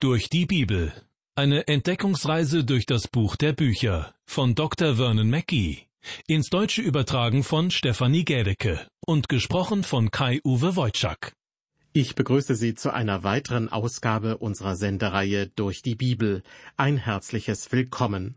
Durch 0.00 0.28
die 0.28 0.46
Bibel. 0.46 0.92
Eine 1.34 1.66
Entdeckungsreise 1.66 2.62
durch 2.62 2.86
das 2.86 3.08
Buch 3.08 3.34
der 3.34 3.52
Bücher 3.52 4.14
von 4.26 4.54
Dr. 4.54 4.94
Vernon 4.94 5.28
Mackey. 5.28 5.88
Ins 6.28 6.50
Deutsche 6.50 6.82
übertragen 6.82 7.42
von 7.42 7.72
Stefanie 7.72 8.24
Gädecke 8.24 8.86
und 9.04 9.28
gesprochen 9.28 9.82
von 9.82 10.12
Kai-Uwe 10.12 10.76
Wojczak. 10.76 11.32
Ich 11.92 12.14
begrüße 12.14 12.54
Sie 12.54 12.76
zu 12.76 12.94
einer 12.94 13.24
weiteren 13.24 13.68
Ausgabe 13.70 14.38
unserer 14.38 14.76
Sendereihe 14.76 15.48
Durch 15.48 15.82
die 15.82 15.96
Bibel. 15.96 16.44
Ein 16.76 16.96
herzliches 16.98 17.72
Willkommen. 17.72 18.36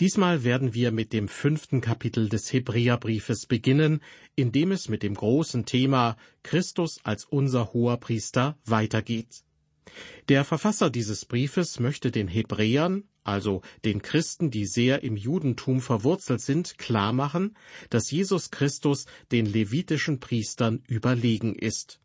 Diesmal 0.00 0.42
werden 0.42 0.72
wir 0.72 0.90
mit 0.90 1.12
dem 1.12 1.28
fünften 1.28 1.82
Kapitel 1.82 2.30
des 2.30 2.50
Hebräerbriefes 2.50 3.44
beginnen, 3.44 4.00
in 4.36 4.52
dem 4.52 4.72
es 4.72 4.88
mit 4.88 5.02
dem 5.02 5.12
großen 5.12 5.66
Thema 5.66 6.16
Christus 6.42 6.98
als 7.04 7.26
unser 7.26 7.74
hoher 7.74 7.98
Priester 7.98 8.56
weitergeht. 8.64 9.44
Der 10.28 10.44
Verfasser 10.44 10.90
dieses 10.90 11.24
Briefes 11.24 11.80
möchte 11.80 12.10
den 12.10 12.28
Hebräern, 12.28 13.04
also 13.24 13.62
den 13.84 14.02
Christen, 14.02 14.50
die 14.50 14.66
sehr 14.66 15.02
im 15.02 15.16
Judentum 15.16 15.80
verwurzelt 15.80 16.40
sind, 16.40 16.78
klarmachen, 16.78 17.56
dass 17.90 18.10
Jesus 18.10 18.50
Christus 18.50 19.06
den 19.30 19.46
levitischen 19.46 20.20
Priestern 20.20 20.82
überlegen 20.86 21.54
ist. 21.54 22.00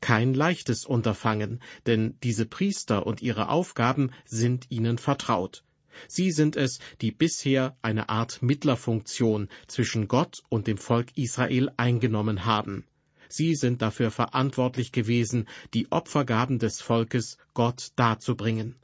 Kein 0.00 0.34
leichtes 0.34 0.84
Unterfangen, 0.84 1.60
denn 1.86 2.16
diese 2.22 2.46
Priester 2.46 3.06
und 3.06 3.22
ihre 3.22 3.48
Aufgaben 3.48 4.10
sind 4.24 4.70
ihnen 4.70 4.98
vertraut. 4.98 5.64
Sie 6.08 6.32
sind 6.32 6.56
es, 6.56 6.78
die 7.00 7.12
bisher 7.12 7.76
eine 7.82 8.08
Art 8.08 8.42
Mittlerfunktion 8.42 9.48
zwischen 9.66 10.08
Gott 10.08 10.42
und 10.48 10.66
dem 10.66 10.78
Volk 10.78 11.16
Israel 11.16 11.70
eingenommen 11.76 12.44
haben. 12.44 12.84
Sie 13.34 13.56
sind 13.56 13.82
dafür 13.82 14.12
verantwortlich 14.12 14.92
gewesen, 14.92 15.48
die 15.74 15.90
Opfergaben 15.90 16.60
des 16.60 16.80
Volkes 16.80 17.36
Gott 17.52 17.90
darzubringen. 17.96 18.76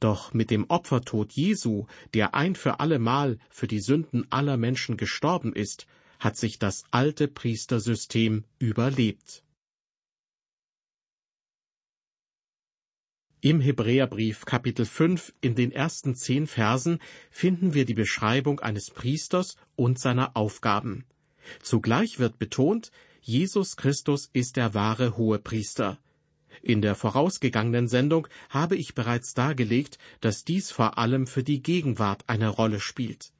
Doch 0.00 0.34
mit 0.34 0.50
dem 0.50 0.68
Opfertod 0.68 1.32
Jesu, 1.32 1.86
der 2.12 2.34
ein 2.34 2.56
für 2.56 2.80
allemal 2.80 3.38
für 3.50 3.68
die 3.68 3.80
Sünden 3.80 4.26
aller 4.30 4.56
Menschen 4.56 4.96
gestorben 4.96 5.52
ist, 5.52 5.86
hat 6.18 6.36
sich 6.36 6.58
das 6.58 6.82
alte 6.90 7.28
Priestersystem 7.28 8.42
überlebt. 8.58 9.44
Im 13.40 13.60
Hebräerbrief 13.60 14.44
Kapitel 14.44 14.86
5 14.86 15.32
in 15.40 15.54
den 15.54 15.70
ersten 15.70 16.16
zehn 16.16 16.48
Versen 16.48 16.98
finden 17.30 17.74
wir 17.74 17.84
die 17.84 17.94
Beschreibung 17.94 18.58
eines 18.58 18.90
Priesters 18.90 19.56
und 19.76 20.00
seiner 20.00 20.36
Aufgaben. 20.36 21.04
Zugleich 21.62 22.18
wird 22.18 22.40
betont, 22.40 22.90
Jesus 23.28 23.76
Christus 23.76 24.30
ist 24.32 24.56
der 24.56 24.72
wahre 24.72 25.18
Hohepriester. 25.18 25.98
In 26.62 26.80
der 26.80 26.94
vorausgegangenen 26.94 27.86
Sendung 27.86 28.26
habe 28.48 28.74
ich 28.74 28.94
bereits 28.94 29.34
dargelegt, 29.34 29.98
dass 30.22 30.44
dies 30.44 30.70
vor 30.70 30.96
allem 30.96 31.26
für 31.26 31.42
die 31.42 31.62
Gegenwart 31.62 32.24
eine 32.26 32.48
Rolle 32.48 32.80
spielt. 32.80 33.34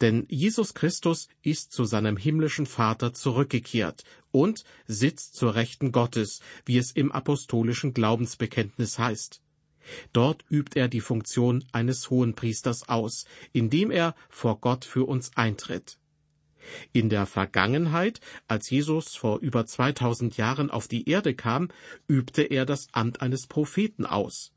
Denn 0.00 0.26
Jesus 0.28 0.74
Christus 0.74 1.28
ist 1.42 1.70
zu 1.70 1.84
seinem 1.84 2.16
himmlischen 2.16 2.66
Vater 2.66 3.14
zurückgekehrt 3.14 4.02
und 4.32 4.64
sitzt 4.88 5.36
zur 5.36 5.54
Rechten 5.54 5.92
Gottes, 5.92 6.40
wie 6.64 6.78
es 6.78 6.90
im 6.90 7.12
apostolischen 7.12 7.94
Glaubensbekenntnis 7.94 8.98
heißt. 8.98 9.42
Dort 10.12 10.44
übt 10.50 10.76
er 10.76 10.88
die 10.88 11.00
Funktion 11.00 11.64
eines 11.70 12.10
Hohenpriesters 12.10 12.88
aus, 12.88 13.26
indem 13.52 13.92
er 13.92 14.16
vor 14.28 14.58
Gott 14.60 14.84
für 14.84 15.04
uns 15.04 15.30
eintritt. 15.36 15.99
In 16.92 17.08
der 17.08 17.26
Vergangenheit, 17.26 18.20
als 18.48 18.70
Jesus 18.70 19.16
vor 19.16 19.40
über 19.40 19.66
2000 19.66 20.36
Jahren 20.36 20.70
auf 20.70 20.88
die 20.88 21.08
Erde 21.08 21.34
kam, 21.34 21.68
übte 22.08 22.42
er 22.42 22.66
das 22.66 22.88
Amt 22.92 23.22
eines 23.22 23.46
Propheten 23.46 24.06
aus. 24.06 24.52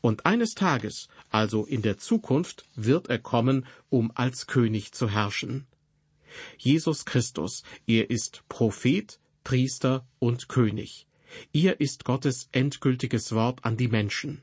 Und 0.00 0.26
eines 0.26 0.54
Tages, 0.54 1.08
also 1.30 1.64
in 1.64 1.82
der 1.82 1.98
Zukunft, 1.98 2.64
wird 2.74 3.08
er 3.08 3.18
kommen, 3.18 3.66
um 3.88 4.10
als 4.14 4.46
König 4.46 4.92
zu 4.92 5.10
herrschen. 5.10 5.66
Jesus 6.58 7.04
Christus, 7.04 7.62
er 7.86 8.10
ist 8.10 8.42
Prophet, 8.48 9.20
Priester 9.44 10.06
und 10.18 10.48
König. 10.48 11.06
Er 11.52 11.80
ist 11.80 12.04
Gottes 12.04 12.48
endgültiges 12.52 13.32
Wort 13.32 13.64
an 13.64 13.76
die 13.76 13.88
Menschen. 13.88 14.42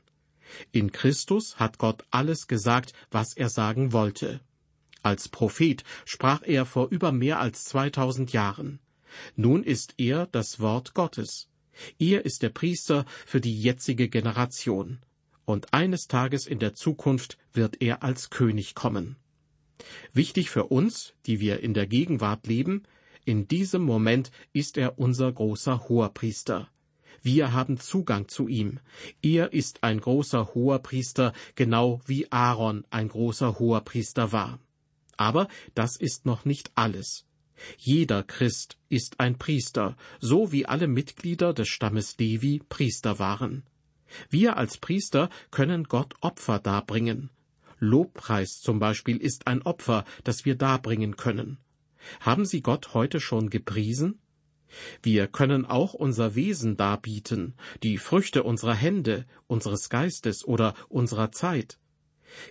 In 0.72 0.92
Christus 0.92 1.56
hat 1.56 1.78
Gott 1.78 2.04
alles 2.10 2.46
gesagt, 2.46 2.92
was 3.10 3.36
er 3.36 3.48
sagen 3.48 3.92
wollte. 3.92 4.40
Als 5.04 5.28
Prophet 5.28 5.84
sprach 6.06 6.40
er 6.44 6.64
vor 6.64 6.88
über 6.88 7.12
mehr 7.12 7.38
als 7.38 7.64
2000 7.64 8.32
Jahren. 8.32 8.80
Nun 9.36 9.62
ist 9.62 9.92
er 9.98 10.26
das 10.28 10.60
Wort 10.60 10.94
Gottes. 10.94 11.50
Er 11.98 12.24
ist 12.24 12.42
der 12.42 12.48
Priester 12.48 13.04
für 13.26 13.42
die 13.42 13.54
jetzige 13.60 14.08
Generation. 14.08 15.00
Und 15.44 15.74
eines 15.74 16.06
Tages 16.06 16.46
in 16.46 16.58
der 16.58 16.72
Zukunft 16.72 17.36
wird 17.52 17.82
er 17.82 18.02
als 18.02 18.30
König 18.30 18.74
kommen. 18.74 19.16
Wichtig 20.14 20.48
für 20.48 20.64
uns, 20.68 21.12
die 21.26 21.38
wir 21.38 21.60
in 21.60 21.74
der 21.74 21.86
Gegenwart 21.86 22.46
leben, 22.46 22.84
in 23.26 23.46
diesem 23.46 23.82
Moment 23.82 24.30
ist 24.54 24.78
er 24.78 24.98
unser 24.98 25.30
großer 25.30 25.86
Hoherpriester. 25.86 26.70
Wir 27.20 27.52
haben 27.52 27.78
Zugang 27.78 28.28
zu 28.28 28.48
ihm. 28.48 28.80
Er 29.20 29.52
ist 29.52 29.82
ein 29.82 30.00
großer 30.00 30.54
Hoherpriester, 30.54 31.34
genau 31.56 32.00
wie 32.06 32.32
Aaron 32.32 32.86
ein 32.88 33.08
großer 33.08 33.58
Hoherpriester 33.58 34.32
war. 34.32 34.60
Aber 35.16 35.48
das 35.74 35.96
ist 35.96 36.26
noch 36.26 36.44
nicht 36.44 36.70
alles. 36.74 37.26
Jeder 37.78 38.22
Christ 38.22 38.78
ist 38.88 39.20
ein 39.20 39.38
Priester, 39.38 39.96
so 40.20 40.52
wie 40.52 40.66
alle 40.66 40.88
Mitglieder 40.88 41.54
des 41.54 41.68
Stammes 41.68 42.16
Levi 42.18 42.62
Priester 42.68 43.18
waren. 43.18 43.64
Wir 44.28 44.56
als 44.56 44.78
Priester 44.78 45.30
können 45.50 45.84
Gott 45.84 46.14
Opfer 46.20 46.58
darbringen. 46.58 47.30
Lobpreis 47.78 48.60
zum 48.60 48.78
Beispiel 48.78 49.16
ist 49.16 49.46
ein 49.46 49.62
Opfer, 49.62 50.04
das 50.24 50.44
wir 50.44 50.54
darbringen 50.56 51.16
können. 51.16 51.58
Haben 52.20 52.44
Sie 52.44 52.62
Gott 52.62 52.94
heute 52.94 53.20
schon 53.20 53.50
gepriesen? 53.50 54.20
Wir 55.02 55.28
können 55.28 55.66
auch 55.66 55.94
unser 55.94 56.34
Wesen 56.34 56.76
darbieten, 56.76 57.54
die 57.82 57.98
Früchte 57.98 58.42
unserer 58.42 58.74
Hände, 58.74 59.26
unseres 59.46 59.88
Geistes 59.88 60.44
oder 60.44 60.74
unserer 60.88 61.30
Zeit. 61.30 61.78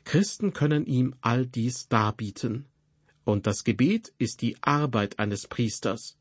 Christen 0.03 0.53
können 0.53 0.85
ihm 0.85 1.15
all 1.21 1.45
dies 1.45 1.87
darbieten. 1.87 2.65
Und 3.23 3.47
das 3.47 3.63
Gebet 3.63 4.13
ist 4.17 4.41
die 4.41 4.57
Arbeit 4.61 5.19
eines 5.19 5.47
Priesters. 5.47 6.17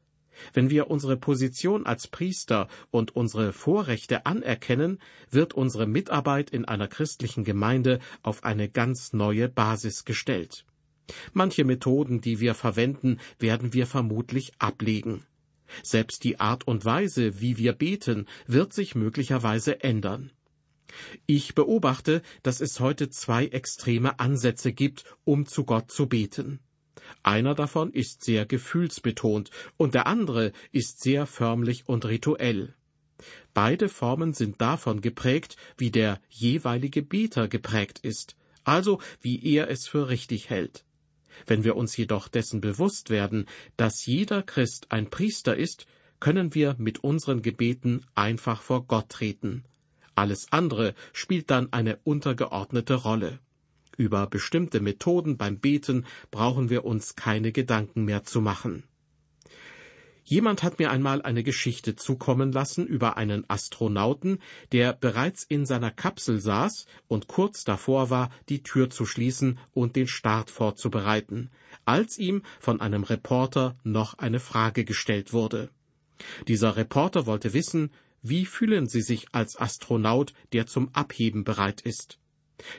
Wenn 0.53 0.71
wir 0.71 0.89
unsere 0.89 1.17
Position 1.17 1.85
als 1.87 2.09
Priester 2.09 2.69
und 2.91 3.15
unsere 3.15 3.53
Vorrechte 3.53 4.25
anerkennen, 4.27 4.99
wird 5.31 5.55
unsere 5.55 5.87
Mitarbeit 5.87 6.51
in 6.51 6.65
einer 6.65 6.89
christlichen 6.89 7.45
Gemeinde 7.45 8.01
auf 8.23 8.45
eine 8.45 8.69
ganz 8.69 9.13
neue 9.13 9.49
Basis 9.49 10.05
gestellt. 10.05 10.65
Manche 11.33 11.65
Methoden, 11.65 12.21
die 12.21 12.41
wir 12.41 12.55
verwenden, 12.55 13.19
werden 13.39 13.73
wir 13.73 13.87
vermutlich 13.87 14.53
ablegen. 14.59 15.27
Selbst 15.83 16.25
die 16.25 16.39
Art 16.39 16.67
und 16.67 16.85
Weise, 16.85 17.41
wie 17.41 17.57
wir 17.57 17.73
beten, 17.73 18.27
wird 18.47 18.73
sich 18.73 18.95
möglicherweise 18.95 19.83
ändern. 19.83 20.31
Ich 21.27 21.55
beobachte, 21.55 22.23
dass 22.43 22.61
es 22.61 22.81
heute 22.81 23.11
zwei 23.11 23.47
extreme 23.47 24.19
Ansätze 24.19 24.73
gibt, 24.73 25.05
um 25.25 25.47
zu 25.47 25.65
Gott 25.65 25.91
zu 25.91 26.09
beten. 26.09 26.61
Einer 27.23 27.55
davon 27.55 27.93
ist 27.93 28.25
sehr 28.25 28.47
gefühlsbetont 28.47 29.51
und 29.77 29.95
der 29.95 30.07
andere 30.07 30.53
ist 30.71 31.01
sehr 31.03 31.27
förmlich 31.27 31.89
und 31.89 32.05
rituell. 32.05 32.75
Beide 33.55 33.89
Formen 33.89 34.33
sind 34.33 34.61
davon 34.61 35.01
geprägt, 35.01 35.57
wie 35.77 35.91
der 35.91 36.21
jeweilige 36.29 37.03
Beter 37.03 37.49
geprägt 37.49 38.01
ist, 38.01 38.37
also 38.65 39.01
wie 39.21 39.43
er 39.45 39.71
es 39.71 39.87
für 39.87 40.09
richtig 40.09 40.51
hält. 40.51 40.85
Wenn 41.47 41.65
wir 41.65 41.77
uns 41.77 41.97
jedoch 41.97 42.29
dessen 42.29 42.61
bewusst 42.61 43.11
werden, 43.11 43.47
dass 43.77 44.07
jeder 44.07 44.43
Christ 44.43 44.87
ein 44.91 45.11
Priester 45.11 45.57
ist, 45.57 45.87
können 46.21 46.55
wir 46.55 46.77
mit 46.79 47.03
unseren 47.03 47.43
Gebeten 47.43 48.05
einfach 48.15 48.63
vor 48.63 48.87
Gott 48.87 49.09
treten. 49.09 49.65
Alles 50.15 50.47
andere 50.51 50.95
spielt 51.13 51.51
dann 51.51 51.73
eine 51.73 51.99
untergeordnete 52.05 52.95
Rolle. 52.95 53.39
Über 53.97 54.27
bestimmte 54.27 54.81
Methoden 54.81 55.37
beim 55.37 55.59
Beten 55.59 56.07
brauchen 56.31 56.71
wir 56.71 56.85
uns 56.85 57.15
keine 57.15 57.53
Gedanken 57.53 58.05
mehr 58.05 58.25
zu 58.25 58.41
machen. 58.41 58.85
Jemand 60.25 60.63
hat 60.63 60.79
mir 60.79 60.91
einmal 60.91 61.21
eine 61.23 61.43
Geschichte 61.43 61.97
zukommen 61.97 62.53
lassen 62.53 62.87
über 62.87 63.17
einen 63.17 63.45
Astronauten, 63.49 64.39
der 64.71 64.93
bereits 64.93 65.43
in 65.43 65.67
seiner 65.67 65.91
Kapsel 65.91 66.41
saß 66.41 66.87
und 67.09 67.27
kurz 67.27 67.65
davor 67.65 68.09
war, 68.09 68.31
die 68.49 68.63
Tür 68.63 68.89
zu 68.89 69.05
schließen 69.05 69.59
und 69.73 69.97
den 69.97 70.07
Start 70.07 70.49
vorzubereiten, 70.51 71.51
als 71.85 72.19
ihm 72.19 72.43
von 72.61 72.81
einem 72.81 73.03
Reporter 73.03 73.77
noch 73.83 74.15
eine 74.15 74.39
Frage 74.39 74.85
gestellt 74.85 75.33
wurde. 75.33 75.71
Dieser 76.47 76.77
Reporter 76.77 77.27
wollte 77.27 77.53
wissen, 77.53 77.91
wie 78.23 78.47
fühlen 78.47 78.87
Sie 78.87 79.03
sich 79.03 79.27
als 79.33 79.57
Astronaut, 79.61 80.33
der 80.53 80.67
zum 80.67 80.95
Abheben 80.95 81.45
bereit 81.45 81.81
ist? 81.81 82.19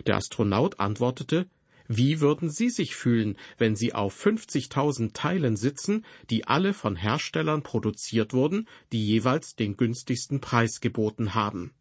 Der 0.07 0.15
Astronaut 0.15 0.79
antwortete, 0.79 1.47
wie 1.87 2.21
würden 2.21 2.49
Sie 2.49 2.69
sich 2.69 2.95
fühlen, 2.95 3.37
wenn 3.57 3.75
Sie 3.75 3.93
auf 3.93 4.25
50.000 4.25 5.13
Teilen 5.13 5.57
sitzen, 5.57 6.05
die 6.29 6.47
alle 6.47 6.73
von 6.73 6.95
Herstellern 6.95 7.61
produziert 7.61 8.33
wurden, 8.33 8.67
die 8.93 9.05
jeweils 9.05 9.55
den 9.55 9.75
günstigsten 9.75 10.39
Preis 10.39 10.79
geboten 10.79 11.35
haben? 11.35 11.73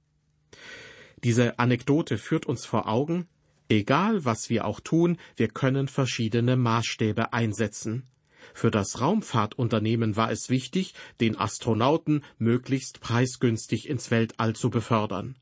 Diese 1.23 1.59
Anekdote 1.61 2.19
führt 2.19 2.47
uns 2.47 2.67
vor 2.67 2.89
Augen, 2.89 3.29
egal 3.69 4.25
was 4.25 4.51
wir 4.51 4.65
auch 4.65 4.81
tun, 4.81 5.19
wir 5.37 5.49
können 5.49 5.87
verschiedene 5.87 6.57
Maßstäbe 6.57 7.33
einsetzen. 7.33 8.09
Für 8.55 8.71
das 8.71 9.01
Raumfahrtunternehmen 9.01 10.17
war 10.17 10.31
es 10.31 10.49
wichtig, 10.49 10.95
den 11.21 11.39
Astronauten 11.39 12.23
möglichst 12.39 13.01
preisgünstig 13.01 13.89
ins 13.89 14.11
Weltall 14.11 14.55
zu 14.55 14.71
befördern. 14.71 15.37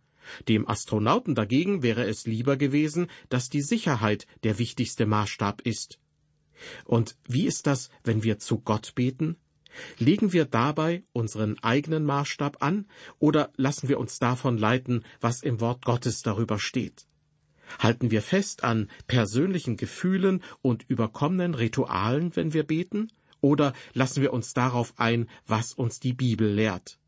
Dem 0.48 0.68
Astronauten 0.68 1.34
dagegen 1.34 1.82
wäre 1.82 2.04
es 2.04 2.26
lieber 2.26 2.56
gewesen, 2.56 3.08
dass 3.28 3.48
die 3.48 3.62
Sicherheit 3.62 4.26
der 4.42 4.58
wichtigste 4.58 5.06
Maßstab 5.06 5.62
ist. 5.62 5.98
Und 6.84 7.16
wie 7.26 7.46
ist 7.46 7.66
das, 7.66 7.90
wenn 8.04 8.22
wir 8.22 8.38
zu 8.38 8.60
Gott 8.60 8.94
beten? 8.94 9.36
Legen 9.98 10.32
wir 10.32 10.44
dabei 10.44 11.04
unseren 11.12 11.58
eigenen 11.62 12.04
Maßstab 12.04 12.62
an 12.62 12.86
oder 13.18 13.50
lassen 13.56 13.88
wir 13.88 13.98
uns 13.98 14.18
davon 14.18 14.58
leiten, 14.58 15.04
was 15.20 15.42
im 15.42 15.60
Wort 15.60 15.84
Gottes 15.84 16.22
darüber 16.22 16.58
steht? 16.58 17.06
Halten 17.78 18.10
wir 18.10 18.22
fest 18.22 18.64
an 18.64 18.88
persönlichen 19.06 19.76
Gefühlen 19.76 20.42
und 20.62 20.84
überkommenen 20.88 21.54
Ritualen, 21.54 22.34
wenn 22.36 22.52
wir 22.52 22.64
beten? 22.64 23.12
Oder 23.40 23.72
lassen 23.94 24.22
wir 24.22 24.32
uns 24.32 24.52
darauf 24.52 24.94
ein, 24.98 25.28
was 25.46 25.72
uns 25.72 26.00
die 26.00 26.12
Bibel 26.12 26.52
lehrt? 26.52 26.98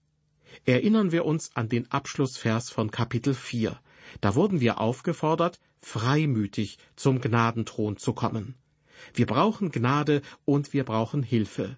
Erinnern 0.64 1.12
wir 1.12 1.24
uns 1.24 1.54
an 1.54 1.68
den 1.68 1.90
Abschlussvers 1.90 2.70
von 2.70 2.90
Kapitel 2.90 3.34
4. 3.34 3.78
Da 4.20 4.34
wurden 4.34 4.60
wir 4.60 4.80
aufgefordert, 4.80 5.58
freimütig 5.80 6.78
zum 6.96 7.20
Gnadenthron 7.20 7.96
zu 7.96 8.12
kommen. 8.12 8.54
Wir 9.14 9.26
brauchen 9.26 9.70
Gnade 9.70 10.22
und 10.44 10.72
wir 10.72 10.84
brauchen 10.84 11.22
Hilfe. 11.22 11.76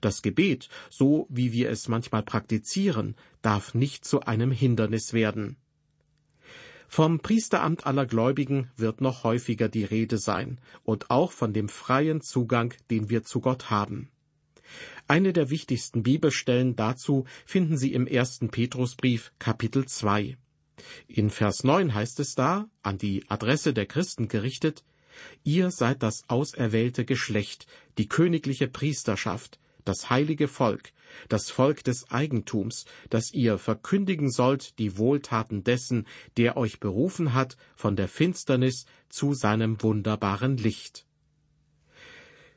Das 0.00 0.22
Gebet, 0.22 0.68
so 0.90 1.26
wie 1.30 1.52
wir 1.52 1.70
es 1.70 1.88
manchmal 1.88 2.22
praktizieren, 2.22 3.14
darf 3.42 3.74
nicht 3.74 4.04
zu 4.04 4.20
einem 4.20 4.50
Hindernis 4.50 5.12
werden. 5.12 5.56
Vom 6.96 7.18
Priesteramt 7.18 7.86
aller 7.86 8.06
Gläubigen 8.06 8.70
wird 8.76 9.00
noch 9.00 9.24
häufiger 9.24 9.68
die 9.68 9.82
Rede 9.82 10.16
sein 10.16 10.60
und 10.84 11.10
auch 11.10 11.32
von 11.32 11.52
dem 11.52 11.68
freien 11.68 12.20
Zugang, 12.20 12.72
den 12.88 13.10
wir 13.10 13.24
zu 13.24 13.40
Gott 13.40 13.68
haben. 13.68 14.12
Eine 15.08 15.32
der 15.32 15.50
wichtigsten 15.50 16.04
Bibelstellen 16.04 16.76
dazu 16.76 17.24
finden 17.46 17.76
Sie 17.76 17.92
im 17.94 18.06
ersten 18.06 18.48
Petrusbrief 18.48 19.32
Kapitel 19.40 19.86
2. 19.86 20.36
In 21.08 21.30
Vers 21.30 21.64
9 21.64 21.94
heißt 21.94 22.20
es 22.20 22.36
da, 22.36 22.68
an 22.84 22.96
die 22.96 23.28
Adresse 23.28 23.74
der 23.74 23.86
Christen 23.86 24.28
gerichtet, 24.28 24.84
Ihr 25.42 25.72
seid 25.72 26.00
das 26.00 26.22
auserwählte 26.28 27.04
Geschlecht, 27.04 27.66
die 27.98 28.06
königliche 28.06 28.68
Priesterschaft, 28.68 29.58
das 29.84 30.10
heilige 30.10 30.48
Volk, 30.48 30.92
das 31.28 31.50
Volk 31.50 31.84
des 31.84 32.10
Eigentums, 32.10 32.84
das 33.10 33.32
ihr 33.32 33.58
verkündigen 33.58 34.30
sollt 34.30 34.78
die 34.78 34.98
Wohltaten 34.98 35.64
dessen, 35.64 36.06
der 36.36 36.56
euch 36.56 36.80
berufen 36.80 37.34
hat 37.34 37.56
von 37.74 37.96
der 37.96 38.08
Finsternis 38.08 38.86
zu 39.08 39.34
seinem 39.34 39.82
wunderbaren 39.82 40.56
Licht. 40.56 41.06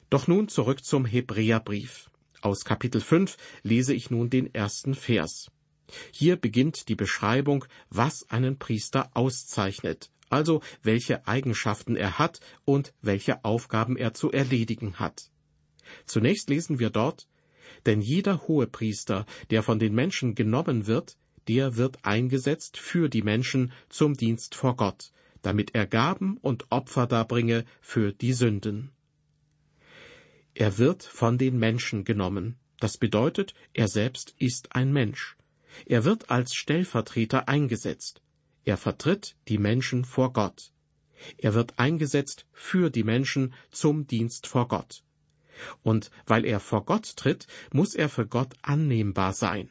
Doch 0.09 0.27
nun 0.27 0.47
zurück 0.47 0.83
zum 0.83 1.05
Hebräerbrief. 1.05 2.09
Aus 2.41 2.63
Kapitel 2.63 3.01
5 3.01 3.35
lese 3.63 3.93
ich 3.93 4.09
nun 4.09 4.29
den 4.29 4.53
ersten 4.53 4.95
Vers. 4.95 5.51
Hier 6.11 6.35
beginnt 6.35 6.87
die 6.87 6.95
Beschreibung, 6.95 7.65
was 7.89 8.29
einen 8.29 8.57
Priester 8.57 9.09
auszeichnet, 9.13 10.11
also 10.29 10.61
welche 10.83 11.27
Eigenschaften 11.27 11.95
er 11.95 12.19
hat 12.19 12.39
und 12.65 12.93
welche 13.01 13.43
Aufgaben 13.43 13.97
er 13.97 14.13
zu 14.13 14.31
erledigen 14.31 14.99
hat. 14.99 15.29
Zunächst 16.05 16.49
lesen 16.49 16.79
wir 16.79 16.89
dort, 16.89 17.27
denn 17.85 18.01
jeder 18.01 18.47
Hohepriester, 18.47 19.25
der 19.49 19.63
von 19.63 19.79
den 19.79 19.93
Menschen 19.93 20.35
genommen 20.35 20.87
wird, 20.87 21.17
der 21.47 21.77
wird 21.77 22.03
eingesetzt 22.03 22.77
für 22.77 23.09
die 23.09 23.21
Menschen 23.21 23.71
zum 23.89 24.15
Dienst 24.15 24.55
vor 24.55 24.75
Gott, 24.75 25.11
damit 25.41 25.75
er 25.75 25.87
Gaben 25.87 26.37
und 26.37 26.65
Opfer 26.71 27.07
darbringe 27.07 27.65
für 27.81 28.11
die 28.11 28.33
Sünden. 28.33 28.91
Er 30.53 30.77
wird 30.77 31.03
von 31.03 31.37
den 31.37 31.57
Menschen 31.57 32.03
genommen. 32.03 32.57
Das 32.79 32.97
bedeutet, 32.97 33.53
er 33.73 33.87
selbst 33.87 34.35
ist 34.39 34.75
ein 34.75 34.91
Mensch. 34.91 35.37
Er 35.85 36.03
wird 36.03 36.29
als 36.31 36.53
Stellvertreter 36.55 37.47
eingesetzt. 37.47 38.21
Er 38.65 38.77
vertritt 38.77 39.35
die 39.47 39.57
Menschen 39.59 40.03
vor 40.03 40.33
Gott. 40.33 40.71
Er 41.37 41.53
wird 41.53 41.77
eingesetzt 41.79 42.45
für 42.51 42.89
die 42.89 43.03
Menschen 43.03 43.53
zum 43.71 44.07
Dienst 44.07 44.47
vor 44.47 44.67
Gott. 44.67 45.03
Und 45.83 46.11
weil 46.25 46.45
er 46.45 46.59
vor 46.59 46.85
Gott 46.85 47.15
tritt, 47.15 47.47
muss 47.71 47.95
er 47.95 48.09
für 48.09 48.27
Gott 48.27 48.53
annehmbar 48.61 49.33
sein. 49.33 49.69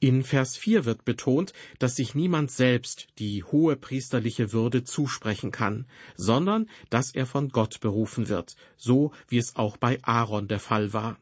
In 0.00 0.22
Vers 0.22 0.56
4 0.58 0.84
wird 0.84 1.06
betont, 1.06 1.54
dass 1.78 1.96
sich 1.96 2.14
niemand 2.14 2.50
selbst 2.50 3.06
die 3.18 3.42
hohe 3.42 3.74
priesterliche 3.74 4.52
Würde 4.52 4.84
zusprechen 4.84 5.50
kann, 5.50 5.86
sondern 6.14 6.68
dass 6.90 7.14
er 7.14 7.24
von 7.24 7.48
Gott 7.48 7.80
berufen 7.80 8.28
wird, 8.28 8.56
so 8.76 9.12
wie 9.28 9.38
es 9.38 9.56
auch 9.56 9.78
bei 9.78 9.98
Aaron 10.02 10.46
der 10.46 10.60
Fall 10.60 10.92
war. 10.92 11.18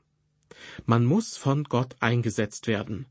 Man 0.84 1.04
muss 1.04 1.36
von 1.36 1.62
Gott 1.64 1.94
eingesetzt 2.00 2.66
werden. 2.66 3.06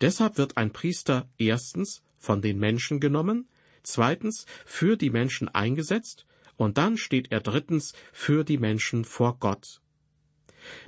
Deshalb 0.00 0.36
wird 0.36 0.56
ein 0.56 0.72
Priester 0.72 1.28
erstens 1.38 2.02
von 2.18 2.42
den 2.42 2.58
Menschen 2.58 3.00
genommen, 3.00 3.48
zweitens 3.82 4.46
für 4.66 4.96
die 4.96 5.10
Menschen 5.10 5.48
eingesetzt, 5.48 6.26
und 6.56 6.78
dann 6.78 6.96
steht 6.96 7.32
er 7.32 7.40
drittens 7.40 7.94
für 8.12 8.44
die 8.44 8.58
Menschen 8.58 9.04
vor 9.04 9.38
Gott. 9.38 9.80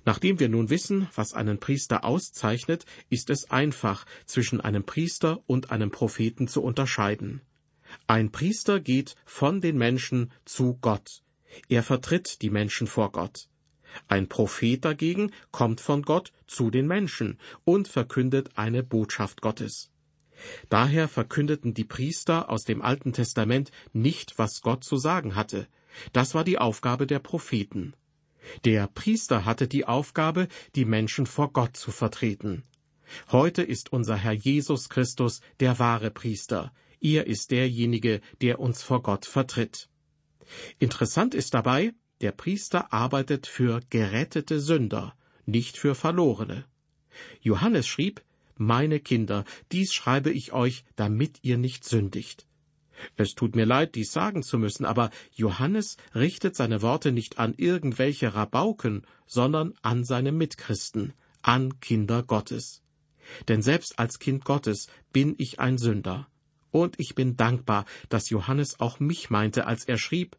Nachdem 0.04 0.40
wir 0.40 0.48
nun 0.48 0.70
wissen, 0.70 1.08
was 1.14 1.34
einen 1.34 1.58
Priester 1.58 2.04
auszeichnet, 2.04 2.84
ist 3.10 3.30
es 3.30 3.50
einfach, 3.50 4.06
zwischen 4.24 4.60
einem 4.60 4.84
Priester 4.84 5.42
und 5.46 5.70
einem 5.70 5.90
Propheten 5.90 6.48
zu 6.48 6.62
unterscheiden. 6.62 7.42
Ein 8.06 8.32
Priester 8.32 8.80
geht 8.80 9.14
von 9.24 9.60
den 9.60 9.78
Menschen 9.78 10.32
zu 10.44 10.78
Gott. 10.80 11.22
Er 11.68 11.82
vertritt 11.82 12.42
die 12.42 12.50
Menschen 12.50 12.86
vor 12.86 13.12
Gott. 13.12 13.48
Ein 14.08 14.28
Prophet 14.28 14.84
dagegen 14.84 15.32
kommt 15.50 15.80
von 15.80 16.02
Gott 16.02 16.32
zu 16.46 16.70
den 16.70 16.86
Menschen 16.86 17.38
und 17.64 17.88
verkündet 17.88 18.50
eine 18.56 18.82
Botschaft 18.82 19.40
Gottes. 19.40 19.90
Daher 20.68 21.08
verkündeten 21.08 21.72
die 21.72 21.84
Priester 21.84 22.50
aus 22.50 22.64
dem 22.64 22.82
Alten 22.82 23.12
Testament 23.12 23.70
nicht, 23.92 24.38
was 24.38 24.60
Gott 24.60 24.84
zu 24.84 24.96
sagen 24.98 25.34
hatte. 25.34 25.66
Das 26.12 26.34
war 26.34 26.44
die 26.44 26.58
Aufgabe 26.58 27.06
der 27.06 27.20
Propheten. 27.20 27.94
Der 28.64 28.86
Priester 28.86 29.44
hatte 29.44 29.68
die 29.68 29.84
Aufgabe, 29.84 30.48
die 30.74 30.84
Menschen 30.84 31.26
vor 31.26 31.52
Gott 31.52 31.76
zu 31.76 31.90
vertreten. 31.90 32.62
Heute 33.30 33.62
ist 33.62 33.92
unser 33.92 34.16
Herr 34.16 34.32
Jesus 34.32 34.88
Christus 34.88 35.40
der 35.60 35.78
wahre 35.78 36.10
Priester. 36.10 36.72
Er 37.00 37.26
ist 37.26 37.50
derjenige, 37.50 38.20
der 38.40 38.58
uns 38.58 38.82
vor 38.82 39.02
Gott 39.02 39.26
vertritt. 39.26 39.88
Interessant 40.78 41.34
ist 41.34 41.54
dabei, 41.54 41.92
der 42.20 42.32
Priester 42.32 42.92
arbeitet 42.92 43.46
für 43.46 43.80
gerettete 43.90 44.60
Sünder, 44.60 45.14
nicht 45.44 45.76
für 45.76 45.94
Verlorene. 45.94 46.64
Johannes 47.40 47.86
schrieb, 47.86 48.22
Meine 48.56 49.00
Kinder, 49.00 49.44
dies 49.72 49.92
schreibe 49.92 50.30
ich 50.30 50.52
euch, 50.52 50.84
damit 50.96 51.38
ihr 51.42 51.58
nicht 51.58 51.84
sündigt. 51.84 52.45
Es 53.16 53.34
tut 53.34 53.56
mir 53.56 53.66
leid, 53.66 53.94
dies 53.94 54.12
sagen 54.12 54.42
zu 54.42 54.58
müssen, 54.58 54.84
aber 54.84 55.10
Johannes 55.32 55.96
richtet 56.14 56.56
seine 56.56 56.82
Worte 56.82 57.12
nicht 57.12 57.38
an 57.38 57.54
irgendwelche 57.56 58.34
Rabauken, 58.34 59.06
sondern 59.26 59.74
an 59.82 60.04
seine 60.04 60.32
Mitchristen, 60.32 61.12
an 61.42 61.80
Kinder 61.80 62.22
Gottes. 62.22 62.82
Denn 63.48 63.62
selbst 63.62 63.98
als 63.98 64.18
Kind 64.18 64.44
Gottes 64.44 64.86
bin 65.12 65.34
ich 65.38 65.60
ein 65.60 65.78
Sünder. 65.78 66.28
Und 66.70 66.98
ich 66.98 67.14
bin 67.14 67.36
dankbar, 67.36 67.84
dass 68.08 68.30
Johannes 68.30 68.80
auch 68.80 69.00
mich 69.00 69.30
meinte, 69.30 69.66
als 69.66 69.84
er 69.84 69.98
schrieb, 69.98 70.36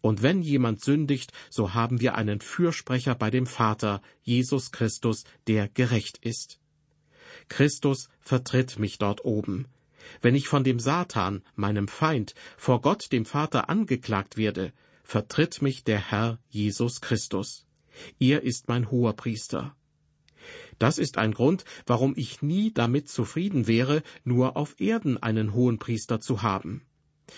und 0.00 0.22
wenn 0.22 0.42
jemand 0.42 0.82
sündigt, 0.84 1.32
so 1.50 1.74
haben 1.74 2.00
wir 2.00 2.14
einen 2.14 2.40
Fürsprecher 2.40 3.14
bei 3.14 3.30
dem 3.30 3.46
Vater, 3.46 4.00
Jesus 4.22 4.70
Christus, 4.70 5.24
der 5.48 5.68
gerecht 5.68 6.18
ist. 6.18 6.60
Christus 7.48 8.08
vertritt 8.20 8.78
mich 8.78 8.98
dort 8.98 9.24
oben. 9.24 9.66
Wenn 10.20 10.34
ich 10.34 10.48
von 10.48 10.64
dem 10.64 10.80
Satan, 10.80 11.42
meinem 11.54 11.88
Feind, 11.88 12.34
vor 12.56 12.80
Gott 12.80 13.12
dem 13.12 13.24
Vater 13.24 13.68
angeklagt 13.68 14.36
werde, 14.36 14.72
vertritt 15.02 15.62
mich 15.62 15.84
der 15.84 16.10
Herr 16.10 16.38
Jesus 16.48 17.00
Christus. 17.00 17.66
Er 18.18 18.42
ist 18.42 18.68
mein 18.68 18.90
hoher 18.90 19.14
Priester. 19.14 19.74
Das 20.78 20.98
ist 20.98 21.18
ein 21.18 21.32
Grund, 21.32 21.64
warum 21.86 22.14
ich 22.16 22.42
nie 22.42 22.72
damit 22.72 23.08
zufrieden 23.08 23.66
wäre, 23.66 24.02
nur 24.24 24.56
auf 24.56 24.80
Erden 24.80 25.20
einen 25.20 25.52
hohen 25.52 25.78
Priester 25.78 26.20
zu 26.20 26.42
haben. 26.42 26.82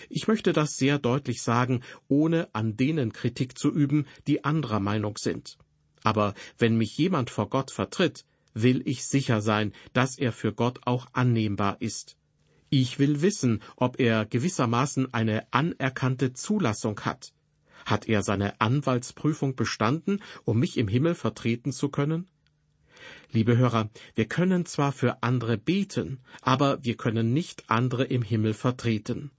Ich 0.09 0.27
möchte 0.27 0.53
das 0.53 0.75
sehr 0.75 0.99
deutlich 0.99 1.41
sagen, 1.41 1.81
ohne 2.07 2.53
an 2.53 2.77
denen 2.77 3.11
Kritik 3.11 3.57
zu 3.57 3.71
üben, 3.71 4.05
die 4.27 4.43
anderer 4.43 4.79
Meinung 4.79 5.17
sind. 5.17 5.57
Aber 6.03 6.33
wenn 6.57 6.77
mich 6.77 6.97
jemand 6.97 7.29
vor 7.29 7.49
Gott 7.49 7.71
vertritt, 7.71 8.25
will 8.53 8.81
ich 8.85 9.05
sicher 9.05 9.41
sein, 9.41 9.73
dass 9.93 10.17
er 10.17 10.31
für 10.31 10.53
Gott 10.53 10.79
auch 10.85 11.07
annehmbar 11.13 11.77
ist. 11.79 12.17
Ich 12.73 12.99
will 12.99 13.21
wissen, 13.21 13.61
ob 13.75 13.99
er 13.99 14.25
gewissermaßen 14.25 15.13
eine 15.13 15.45
anerkannte 15.51 16.31
Zulassung 16.31 17.01
hat. 17.01 17.33
Hat 17.85 18.07
er 18.07 18.23
seine 18.23 18.61
Anwaltsprüfung 18.61 19.57
bestanden, 19.57 20.21
um 20.45 20.57
mich 20.57 20.77
im 20.77 20.87
Himmel 20.87 21.13
vertreten 21.13 21.73
zu 21.73 21.89
können? 21.89 22.29
Liebe 23.29 23.57
Hörer, 23.57 23.89
wir 24.15 24.25
können 24.25 24.65
zwar 24.65 24.93
für 24.93 25.21
andere 25.21 25.57
beten, 25.57 26.21
aber 26.41 26.81
wir 26.81 26.95
können 26.95 27.33
nicht 27.33 27.69
andere 27.69 28.05
im 28.05 28.21
Himmel 28.21 28.53
vertreten. 28.53 29.31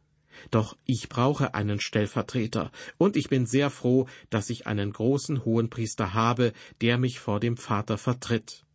Doch 0.50 0.76
ich 0.84 1.08
brauche 1.08 1.54
einen 1.54 1.80
Stellvertreter, 1.80 2.70
und 2.98 3.16
ich 3.16 3.30
bin 3.30 3.46
sehr 3.46 3.70
froh, 3.70 4.08
dass 4.28 4.50
ich 4.50 4.66
einen 4.66 4.92
großen 4.92 5.46
Hohenpriester 5.46 6.12
habe, 6.12 6.52
der 6.82 6.98
mich 6.98 7.18
vor 7.18 7.40
dem 7.40 7.56
Vater 7.56 7.96
vertritt. 7.96 8.66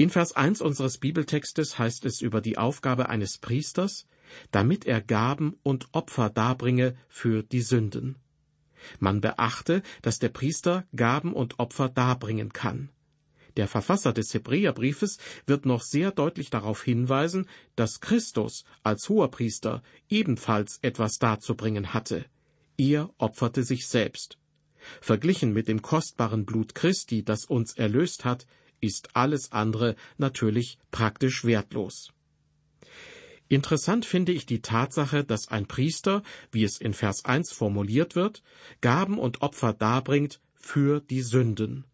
In 0.00 0.08
Vers 0.08 0.32
1 0.32 0.62
unseres 0.62 0.96
Bibeltextes 0.96 1.78
heißt 1.78 2.06
es 2.06 2.22
über 2.22 2.40
die 2.40 2.56
Aufgabe 2.56 3.10
eines 3.10 3.36
Priesters, 3.36 4.06
damit 4.50 4.86
er 4.86 5.02
Gaben 5.02 5.58
und 5.62 5.88
Opfer 5.92 6.30
darbringe 6.30 6.96
für 7.06 7.42
die 7.42 7.60
Sünden. 7.60 8.16
Man 8.98 9.20
beachte, 9.20 9.82
dass 10.00 10.18
der 10.18 10.30
Priester 10.30 10.86
Gaben 10.96 11.34
und 11.34 11.58
Opfer 11.58 11.90
darbringen 11.90 12.50
kann. 12.54 12.88
Der 13.58 13.68
Verfasser 13.68 14.14
des 14.14 14.32
Hebräerbriefes 14.32 15.18
wird 15.44 15.66
noch 15.66 15.82
sehr 15.82 16.12
deutlich 16.12 16.48
darauf 16.48 16.82
hinweisen, 16.82 17.46
dass 17.76 18.00
Christus 18.00 18.64
als 18.82 19.06
Hoherpriester 19.10 19.82
ebenfalls 20.08 20.78
etwas 20.80 21.18
darzubringen 21.18 21.92
hatte. 21.92 22.24
Er 22.78 23.10
opferte 23.18 23.64
sich 23.64 23.86
selbst. 23.86 24.38
Verglichen 25.02 25.52
mit 25.52 25.68
dem 25.68 25.82
kostbaren 25.82 26.46
Blut 26.46 26.74
Christi, 26.74 27.22
das 27.22 27.44
uns 27.44 27.74
erlöst 27.76 28.24
hat, 28.24 28.46
ist 28.80 29.16
alles 29.16 29.52
andere 29.52 29.96
natürlich 30.18 30.78
praktisch 30.90 31.44
wertlos. 31.44 32.12
Interessant 33.48 34.06
finde 34.06 34.30
ich 34.30 34.46
die 34.46 34.62
Tatsache, 34.62 35.24
dass 35.24 35.48
ein 35.48 35.66
Priester, 35.66 36.22
wie 36.52 36.62
es 36.62 36.80
in 36.80 36.94
Vers 36.94 37.24
1 37.24 37.50
formuliert 37.52 38.14
wird, 38.14 38.44
Gaben 38.80 39.18
und 39.18 39.42
Opfer 39.42 39.72
darbringt 39.72 40.40
für 40.54 41.00
die 41.00 41.22
Sünden. 41.22 41.84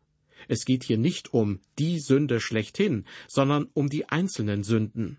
Es 0.48 0.66
geht 0.66 0.84
hier 0.84 0.98
nicht 0.98 1.32
um 1.32 1.60
die 1.78 1.98
Sünde 1.98 2.40
schlechthin, 2.40 3.06
sondern 3.26 3.68
um 3.72 3.88
die 3.88 4.08
einzelnen 4.08 4.64
Sünden. 4.64 5.18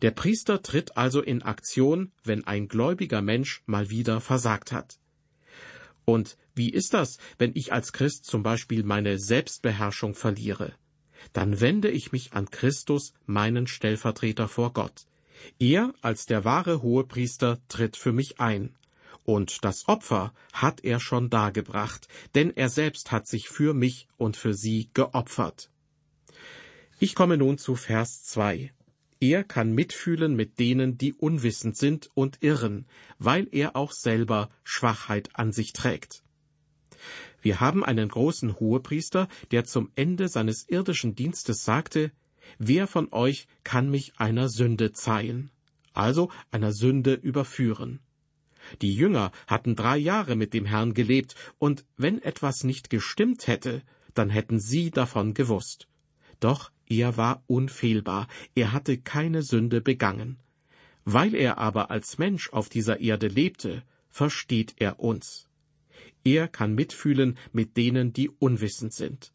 Der 0.00 0.12
Priester 0.12 0.62
tritt 0.62 0.96
also 0.96 1.20
in 1.20 1.42
Aktion, 1.42 2.12
wenn 2.22 2.46
ein 2.46 2.68
gläubiger 2.68 3.20
Mensch 3.20 3.62
mal 3.66 3.90
wieder 3.90 4.20
versagt 4.20 4.72
hat. 4.72 4.98
Und 6.04 6.36
wie 6.54 6.70
ist 6.70 6.94
das, 6.94 7.18
wenn 7.38 7.52
ich 7.54 7.72
als 7.72 7.92
Christ 7.92 8.26
zum 8.26 8.42
Beispiel 8.42 8.84
meine 8.84 9.18
Selbstbeherrschung 9.18 10.14
verliere? 10.14 10.74
Dann 11.32 11.60
wende 11.60 11.90
ich 11.90 12.12
mich 12.12 12.32
an 12.32 12.50
Christus, 12.50 13.14
meinen 13.26 13.66
Stellvertreter 13.66 14.48
vor 14.48 14.72
Gott. 14.72 15.06
Er 15.58 15.92
als 16.00 16.26
der 16.26 16.44
wahre 16.44 16.82
Hohepriester 16.82 17.58
tritt 17.68 17.96
für 17.96 18.12
mich 18.12 18.40
ein. 18.40 18.74
Und 19.24 19.64
das 19.64 19.88
Opfer 19.88 20.34
hat 20.52 20.84
er 20.84 21.00
schon 21.00 21.30
dargebracht, 21.30 22.08
denn 22.34 22.54
er 22.54 22.68
selbst 22.68 23.10
hat 23.10 23.26
sich 23.26 23.48
für 23.48 23.72
mich 23.72 24.06
und 24.18 24.36
für 24.36 24.54
sie 24.54 24.90
geopfert. 24.92 25.70
Ich 26.98 27.14
komme 27.14 27.36
nun 27.36 27.58
zu 27.58 27.74
Vers 27.74 28.22
2. 28.24 28.72
Er 29.20 29.42
kann 29.42 29.72
mitfühlen 29.72 30.36
mit 30.36 30.58
denen, 30.58 30.98
die 30.98 31.14
unwissend 31.14 31.76
sind 31.76 32.10
und 32.14 32.42
irren, 32.42 32.86
weil 33.18 33.48
er 33.52 33.74
auch 33.74 33.92
selber 33.92 34.50
Schwachheit 34.64 35.30
an 35.32 35.50
sich 35.50 35.72
trägt. 35.72 36.22
Wir 37.44 37.60
haben 37.60 37.84
einen 37.84 38.08
großen 38.08 38.58
Hohepriester, 38.58 39.28
der 39.50 39.66
zum 39.66 39.90
Ende 39.96 40.28
seines 40.28 40.66
irdischen 40.66 41.14
Dienstes 41.14 41.62
sagte, 41.62 42.10
Wer 42.58 42.86
von 42.86 43.12
euch 43.12 43.48
kann 43.64 43.90
mich 43.90 44.14
einer 44.16 44.48
Sünde 44.48 44.92
zeihen? 44.92 45.50
Also 45.92 46.30
einer 46.50 46.72
Sünde 46.72 47.12
überführen. 47.12 48.00
Die 48.80 48.94
Jünger 48.94 49.30
hatten 49.46 49.76
drei 49.76 49.98
Jahre 49.98 50.36
mit 50.36 50.54
dem 50.54 50.64
Herrn 50.64 50.94
gelebt, 50.94 51.34
und 51.58 51.84
wenn 51.98 52.22
etwas 52.22 52.64
nicht 52.64 52.88
gestimmt 52.88 53.46
hätte, 53.46 53.82
dann 54.14 54.30
hätten 54.30 54.58
sie 54.58 54.90
davon 54.90 55.34
gewusst. 55.34 55.86
Doch 56.40 56.72
er 56.86 57.18
war 57.18 57.44
unfehlbar, 57.46 58.26
er 58.54 58.72
hatte 58.72 58.96
keine 58.96 59.42
Sünde 59.42 59.82
begangen. 59.82 60.38
Weil 61.04 61.34
er 61.34 61.58
aber 61.58 61.90
als 61.90 62.16
Mensch 62.16 62.50
auf 62.54 62.70
dieser 62.70 63.00
Erde 63.00 63.28
lebte, 63.28 63.82
versteht 64.08 64.76
er 64.78 64.98
uns. 64.98 65.46
Er 66.24 66.48
kann 66.48 66.74
mitfühlen 66.74 67.38
mit 67.52 67.76
denen, 67.76 68.12
die 68.12 68.28
unwissend 68.28 68.92
sind. 68.92 69.32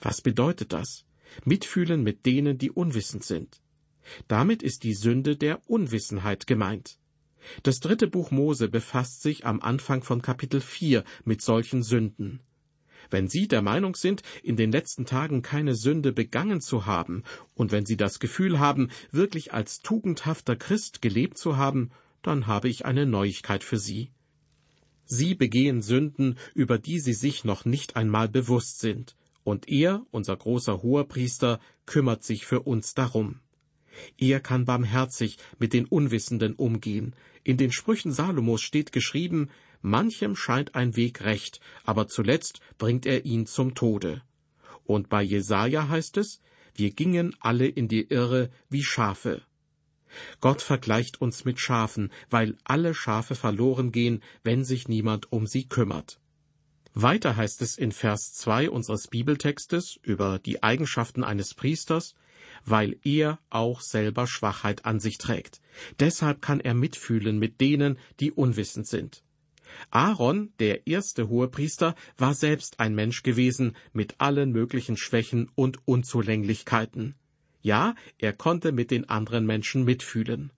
Was 0.00 0.20
bedeutet 0.20 0.72
das? 0.72 1.04
Mitfühlen 1.44 2.02
mit 2.02 2.26
denen, 2.26 2.58
die 2.58 2.70
unwissend 2.70 3.24
sind. 3.24 3.60
Damit 4.26 4.62
ist 4.62 4.84
die 4.84 4.94
Sünde 4.94 5.36
der 5.36 5.68
Unwissenheit 5.68 6.46
gemeint. 6.46 6.98
Das 7.62 7.80
dritte 7.80 8.08
Buch 8.08 8.30
Mose 8.30 8.68
befasst 8.68 9.22
sich 9.22 9.46
am 9.46 9.60
Anfang 9.60 10.02
von 10.02 10.22
Kapitel 10.22 10.60
4 10.60 11.04
mit 11.24 11.42
solchen 11.42 11.82
Sünden. 11.82 12.40
Wenn 13.10 13.28
Sie 13.28 13.48
der 13.48 13.62
Meinung 13.62 13.94
sind, 13.94 14.22
in 14.42 14.56
den 14.56 14.72
letzten 14.72 15.06
Tagen 15.06 15.40
keine 15.40 15.74
Sünde 15.74 16.12
begangen 16.12 16.60
zu 16.60 16.84
haben, 16.84 17.22
und 17.54 17.72
wenn 17.72 17.86
Sie 17.86 17.96
das 17.96 18.18
Gefühl 18.18 18.58
haben, 18.58 18.90
wirklich 19.10 19.54
als 19.54 19.80
tugendhafter 19.80 20.56
Christ 20.56 21.00
gelebt 21.00 21.38
zu 21.38 21.56
haben, 21.56 21.90
dann 22.22 22.46
habe 22.46 22.68
ich 22.68 22.84
eine 22.84 23.06
Neuigkeit 23.06 23.64
für 23.64 23.78
Sie. 23.78 24.10
Sie 25.10 25.34
begehen 25.34 25.80
Sünden, 25.80 26.38
über 26.54 26.78
die 26.78 27.00
Sie 27.00 27.14
sich 27.14 27.42
noch 27.42 27.64
nicht 27.64 27.96
einmal 27.96 28.28
bewusst 28.28 28.80
sind, 28.80 29.16
und 29.42 29.66
er, 29.66 30.04
unser 30.10 30.36
großer 30.36 30.82
Hoherpriester, 30.82 31.60
kümmert 31.86 32.22
sich 32.22 32.44
für 32.44 32.60
uns 32.60 32.92
darum. 32.92 33.40
Er 34.18 34.40
kann 34.40 34.66
barmherzig 34.66 35.38
mit 35.58 35.72
den 35.72 35.86
Unwissenden 35.86 36.54
umgehen. 36.54 37.16
In 37.42 37.56
den 37.56 37.72
Sprüchen 37.72 38.12
Salomos 38.12 38.60
steht 38.60 38.92
geschrieben, 38.92 39.48
manchem 39.80 40.36
scheint 40.36 40.74
ein 40.74 40.94
Weg 40.94 41.22
recht, 41.24 41.60
aber 41.84 42.06
zuletzt 42.06 42.60
bringt 42.76 43.06
er 43.06 43.24
ihn 43.24 43.46
zum 43.46 43.74
Tode. 43.74 44.22
Und 44.84 45.08
bei 45.08 45.22
Jesaja 45.22 45.88
heißt 45.88 46.18
es, 46.18 46.42
wir 46.74 46.90
gingen 46.90 47.34
alle 47.40 47.66
in 47.66 47.88
die 47.88 48.02
Irre 48.10 48.50
wie 48.68 48.84
Schafe. 48.84 49.42
Gott 50.40 50.62
vergleicht 50.62 51.20
uns 51.20 51.44
mit 51.44 51.60
Schafen, 51.60 52.10
weil 52.30 52.56
alle 52.64 52.94
Schafe 52.94 53.34
verloren 53.34 53.92
gehen, 53.92 54.22
wenn 54.42 54.64
sich 54.64 54.88
niemand 54.88 55.32
um 55.32 55.46
sie 55.46 55.68
kümmert. 55.68 56.20
Weiter 56.94 57.36
heißt 57.36 57.62
es 57.62 57.78
in 57.78 57.92
Vers 57.92 58.32
2 58.34 58.70
unseres 58.70 59.08
Bibeltextes 59.08 59.98
über 60.02 60.38
die 60.38 60.62
Eigenschaften 60.62 61.22
eines 61.22 61.54
Priesters, 61.54 62.14
weil 62.64 62.96
er 63.04 63.38
auch 63.50 63.80
selber 63.80 64.26
Schwachheit 64.26 64.84
an 64.84 64.98
sich 65.00 65.18
trägt. 65.18 65.60
Deshalb 66.00 66.42
kann 66.42 66.60
er 66.60 66.74
mitfühlen 66.74 67.38
mit 67.38 67.60
denen, 67.60 67.98
die 68.20 68.32
unwissend 68.32 68.86
sind. 68.86 69.22
Aaron, 69.90 70.52
der 70.58 70.86
erste 70.86 71.28
Hohepriester, 71.28 71.94
war 72.16 72.34
selbst 72.34 72.80
ein 72.80 72.94
Mensch 72.94 73.22
gewesen 73.22 73.76
mit 73.92 74.16
allen 74.18 74.50
möglichen 74.50 74.96
Schwächen 74.96 75.50
und 75.54 75.86
Unzulänglichkeiten. 75.86 77.14
Ja, 77.68 77.94
er 78.16 78.32
konnte 78.32 78.72
mit 78.72 78.90
den 78.90 79.10
anderen 79.10 79.44
Menschen 79.44 79.84
mitfühlen. 79.84 80.52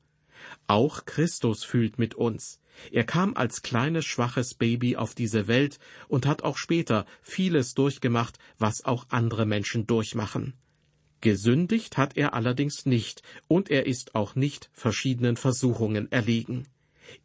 Auch 0.69 1.07
Christus 1.07 1.65
fühlt 1.65 1.99
mit 1.99 2.15
uns. 2.15 2.61
Er 2.93 3.03
kam 3.03 3.35
als 3.35 3.63
kleines, 3.63 4.05
schwaches 4.05 4.55
Baby 4.55 4.95
auf 4.95 5.17
diese 5.17 5.49
Welt 5.49 5.81
und 6.07 6.25
hat 6.25 6.45
auch 6.45 6.57
später 6.57 7.07
vieles 7.21 7.75
durchgemacht, 7.75 8.39
was 8.59 8.85
auch 8.85 9.07
andere 9.09 9.45
Menschen 9.45 9.89
durchmachen. 9.89 10.55
Gesündigt 11.21 11.99
hat 11.99 12.17
er 12.17 12.33
allerdings 12.33 12.87
nicht, 12.87 13.25
und 13.49 13.73
er 13.73 13.87
ist 13.87 14.15
auch 14.15 14.37
nicht 14.37 14.71
verschiedenen 14.73 15.37
Versuchungen 15.37 16.13
erlegen. 16.13 16.69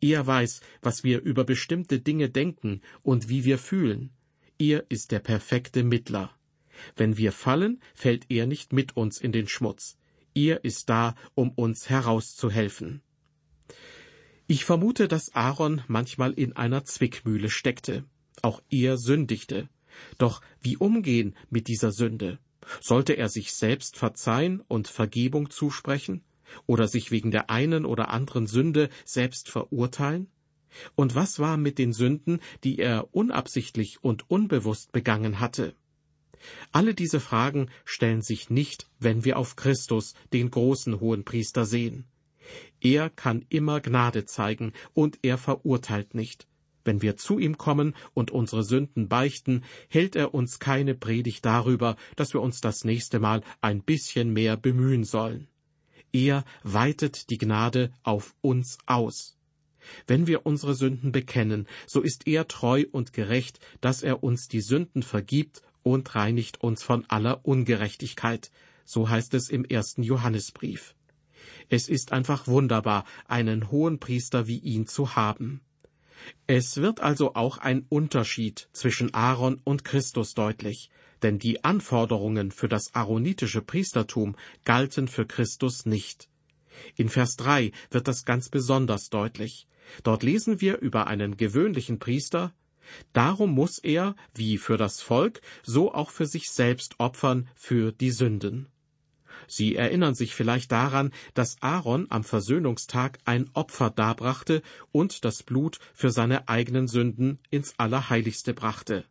Er 0.01 0.25
weiß, 0.25 0.61
was 0.81 1.03
wir 1.03 1.21
über 1.21 1.43
bestimmte 1.43 1.99
Dinge 1.99 2.31
denken 2.31 2.81
und 3.03 3.29
wie 3.29 3.45
wir 3.45 3.59
fühlen. 3.59 4.09
Er 4.57 4.83
ist 4.89 5.11
der 5.11 5.19
perfekte 5.19 5.83
Mittler. 5.83 6.34
Wenn 6.95 7.17
wir 7.17 7.31
fallen, 7.31 7.81
fällt 7.93 8.25
er 8.29 8.47
nicht 8.47 8.73
mit 8.73 8.95
uns 8.95 9.19
in 9.19 9.31
den 9.31 9.47
Schmutz. 9.47 9.97
Er 10.33 10.63
ist 10.65 10.89
da, 10.89 11.15
um 11.33 11.51
uns 11.51 11.89
herauszuhelfen. 11.89 13.01
Ich 14.47 14.65
vermute, 14.65 15.07
dass 15.07 15.33
Aaron 15.33 15.81
manchmal 15.87 16.33
in 16.33 16.53
einer 16.53 16.83
Zwickmühle 16.85 17.49
steckte. 17.49 18.03
Auch 18.41 18.61
er 18.69 18.97
sündigte. 18.97 19.69
Doch 20.17 20.41
wie 20.61 20.77
umgehen 20.77 21.35
mit 21.49 21.67
dieser 21.67 21.91
Sünde? 21.91 22.37
Sollte 22.81 23.13
er 23.13 23.29
sich 23.29 23.53
selbst 23.53 23.97
verzeihen 23.97 24.61
und 24.67 24.87
Vergebung 24.87 25.49
zusprechen? 25.49 26.23
Oder 26.67 26.87
sich 26.87 27.11
wegen 27.11 27.31
der 27.31 27.49
einen 27.49 27.85
oder 27.85 28.09
anderen 28.09 28.45
Sünde 28.45 28.89
selbst 29.03 29.49
verurteilen? 29.49 30.27
Und 30.95 31.15
was 31.15 31.39
war 31.39 31.57
mit 31.57 31.77
den 31.79 31.93
Sünden, 31.93 32.39
die 32.63 32.77
er 32.77 33.13
unabsichtlich 33.15 34.03
und 34.03 34.29
unbewusst 34.29 34.91
begangen 34.91 35.39
hatte? 35.39 35.75
Alle 36.71 36.93
diese 36.93 37.19
Fragen 37.19 37.69
stellen 37.83 38.21
sich 38.21 38.49
nicht, 38.49 38.87
wenn 38.99 39.25
wir 39.25 39.37
auf 39.37 39.55
Christus, 39.55 40.13
den 40.33 40.51
großen 40.51 40.99
hohen 40.99 41.23
Priester, 41.23 41.65
sehen. 41.65 42.05
Er 42.81 43.09
kann 43.09 43.45
immer 43.49 43.81
Gnade 43.81 44.25
zeigen 44.25 44.73
und 44.93 45.19
er 45.23 45.37
verurteilt 45.37 46.13
nicht. 46.13 46.47
Wenn 46.83 47.01
wir 47.01 47.17
zu 47.17 47.39
ihm 47.39 47.57
kommen 47.57 47.95
und 48.13 48.29
unsere 48.29 48.63
Sünden 48.63 49.09
beichten, 49.09 49.63
hält 49.89 50.15
er 50.15 50.35
uns 50.35 50.59
keine 50.59 50.93
Predigt 50.93 51.43
darüber, 51.43 51.97
dass 52.15 52.33
wir 52.33 52.41
uns 52.41 52.61
das 52.61 52.83
nächste 52.83 53.19
Mal 53.19 53.41
ein 53.59 53.81
bisschen 53.81 54.31
mehr 54.31 54.55
bemühen 54.55 55.03
sollen. 55.03 55.47
Er 56.13 56.45
weitet 56.63 57.31
die 57.31 57.39
Gnade 57.39 57.91
auf 58.03 58.35
uns 58.41 58.77
aus. 58.85 59.37
Wenn 60.07 60.27
wir 60.27 60.45
unsere 60.45 60.75
Sünden 60.75 61.11
bekennen, 61.11 61.67
so 61.87 62.01
ist 62.01 62.27
er 62.27 62.47
treu 62.47 62.85
und 62.91 63.13
gerecht, 63.13 63.59
dass 63.81 64.03
er 64.03 64.23
uns 64.23 64.47
die 64.47 64.61
Sünden 64.61 65.03
vergibt 65.03 65.61
und 65.85 66.15
reinigt 66.15 66.61
uns 66.61 66.81
von 66.81 67.05
aller 67.09 67.45
Ungerechtigkeit, 67.45 68.51
so 68.85 69.07
heißt 69.07 69.35
es 69.35 69.49
im 69.49 69.63
ersten 69.63 70.01
Johannesbrief. 70.01 70.95
Es 71.69 71.87
ist 71.89 72.11
einfach 72.11 72.47
wunderbar, 72.47 73.05
einen 73.27 73.69
hohen 73.69 73.99
Priester 73.99 74.47
wie 74.47 74.57
ihn 74.57 74.87
zu 74.87 75.15
haben. 75.15 75.61
Es 76.47 76.77
wird 76.77 77.01
also 77.01 77.35
auch 77.35 77.59
ein 77.59 77.85
Unterschied 77.87 78.67
zwischen 78.73 79.13
Aaron 79.13 79.61
und 79.63 79.83
Christus 79.83 80.33
deutlich, 80.33 80.89
denn 81.21 81.37
die 81.37 81.63
Anforderungen 81.63 82.49
für 82.49 82.67
das 82.67 82.95
aaronitische 82.95 83.61
Priestertum 83.61 84.35
galten 84.63 85.07
für 85.07 85.27
Christus 85.27 85.85
nicht. 85.85 86.29
In 86.95 87.09
Vers 87.09 87.35
3 87.35 87.71
wird 87.91 88.07
das 88.07 88.25
ganz 88.25 88.49
besonders 88.49 89.09
deutlich. 89.09 89.67
Dort 90.01 90.23
lesen 90.23 90.61
wir 90.61 90.79
über 90.79 91.05
einen 91.05 91.37
gewöhnlichen 91.37 91.99
Priester, 91.99 92.55
Darum 93.13 93.51
muss 93.51 93.77
er, 93.77 94.15
wie 94.33 94.57
für 94.57 94.77
das 94.77 95.01
Volk, 95.01 95.41
so 95.63 95.93
auch 95.93 96.09
für 96.09 96.25
sich 96.25 96.49
selbst 96.49 96.95
opfern 96.99 97.47
für 97.55 97.91
die 97.91 98.11
Sünden. 98.11 98.67
Sie 99.47 99.75
erinnern 99.75 100.15
sich 100.15 100.33
vielleicht 100.33 100.71
daran, 100.71 101.11
dass 101.33 101.61
Aaron 101.61 102.07
am 102.09 102.23
Versöhnungstag 102.23 103.19
ein 103.25 103.49
Opfer 103.53 103.89
darbrachte 103.89 104.61
und 104.91 105.25
das 105.25 105.43
Blut 105.43 105.79
für 105.93 106.09
seine 106.09 106.47
eigenen 106.47 106.87
Sünden 106.87 107.39
ins 107.49 107.77
Allerheiligste 107.77 108.53
brachte. 108.53 109.05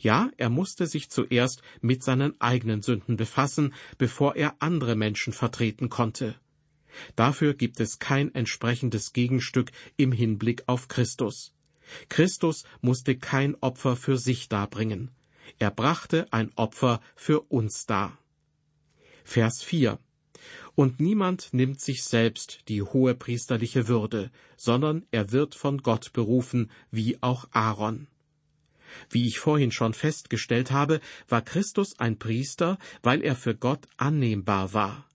Ja, 0.00 0.30
er 0.36 0.50
musste 0.50 0.86
sich 0.86 1.10
zuerst 1.10 1.62
mit 1.80 2.02
seinen 2.02 2.40
eigenen 2.40 2.82
Sünden 2.82 3.16
befassen, 3.16 3.72
bevor 3.98 4.34
er 4.34 4.56
andere 4.58 4.96
Menschen 4.96 5.32
vertreten 5.32 5.88
konnte. 5.88 6.34
Dafür 7.14 7.54
gibt 7.54 7.78
es 7.80 7.98
kein 7.98 8.34
entsprechendes 8.34 9.12
Gegenstück 9.12 9.70
im 9.96 10.12
Hinblick 10.12 10.64
auf 10.66 10.88
Christus. 10.88 11.55
Christus 12.08 12.64
musste 12.80 13.16
kein 13.16 13.54
Opfer 13.56 13.96
für 13.96 14.18
sich 14.18 14.48
darbringen. 14.48 15.10
Er 15.58 15.70
brachte 15.70 16.32
ein 16.32 16.52
Opfer 16.56 17.00
für 17.14 17.40
uns 17.40 17.86
dar. 17.86 18.18
Vers 19.24 19.62
4 19.62 19.98
Und 20.74 21.00
niemand 21.00 21.52
nimmt 21.52 21.80
sich 21.80 22.04
selbst 22.04 22.60
die 22.68 22.82
hohe 22.82 23.14
priesterliche 23.14 23.88
Würde, 23.88 24.30
sondern 24.56 25.04
er 25.10 25.32
wird 25.32 25.54
von 25.54 25.78
Gott 25.78 26.12
berufen, 26.12 26.70
wie 26.90 27.22
auch 27.22 27.48
Aaron. 27.52 28.08
Wie 29.10 29.26
ich 29.26 29.38
vorhin 29.38 29.72
schon 29.72 29.94
festgestellt 29.94 30.70
habe, 30.70 31.00
war 31.28 31.42
Christus 31.42 31.98
ein 31.98 32.18
Priester, 32.18 32.78
weil 33.02 33.22
er 33.22 33.36
für 33.36 33.54
Gott 33.54 33.86
annehmbar 33.96 34.72
war. 34.72 35.05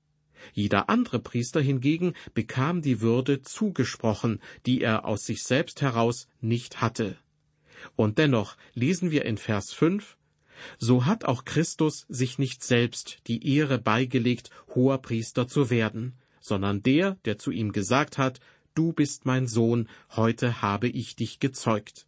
Jeder 0.54 0.90
andere 0.90 1.20
Priester 1.20 1.62
hingegen 1.62 2.14
bekam 2.34 2.82
die 2.82 3.02
Würde 3.02 3.42
zugesprochen, 3.42 4.42
die 4.66 4.82
er 4.82 5.06
aus 5.06 5.26
sich 5.26 5.44
selbst 5.44 5.82
heraus 5.82 6.28
nicht 6.40 6.82
hatte. 6.82 7.18
Und 7.96 8.18
dennoch 8.18 8.58
lesen 8.74 9.12
wir 9.12 9.26
in 9.26 9.38
Vers 9.38 9.74
5, 9.74 10.18
so 10.78 11.06
hat 11.06 11.26
auch 11.26 11.46
Christus 11.46 12.06
sich 12.10 12.38
nicht 12.38 12.64
selbst 12.64 13.20
die 13.28 13.56
Ehre 13.56 13.80
beigelegt, 13.80 14.52
hoher 14.76 15.00
Priester 15.00 15.48
zu 15.48 15.70
werden, 15.70 16.14
sondern 16.40 16.84
der, 16.84 17.16
der 17.26 17.38
zu 17.38 17.52
ihm 17.52 17.72
gesagt 17.72 18.18
hat, 18.18 18.40
Du 18.74 18.94
bist 18.94 19.26
mein 19.26 19.48
Sohn, 19.48 19.90
heute 20.16 20.62
habe 20.62 20.88
ich 20.88 21.18
dich 21.18 21.40
gezeugt. 21.40 22.08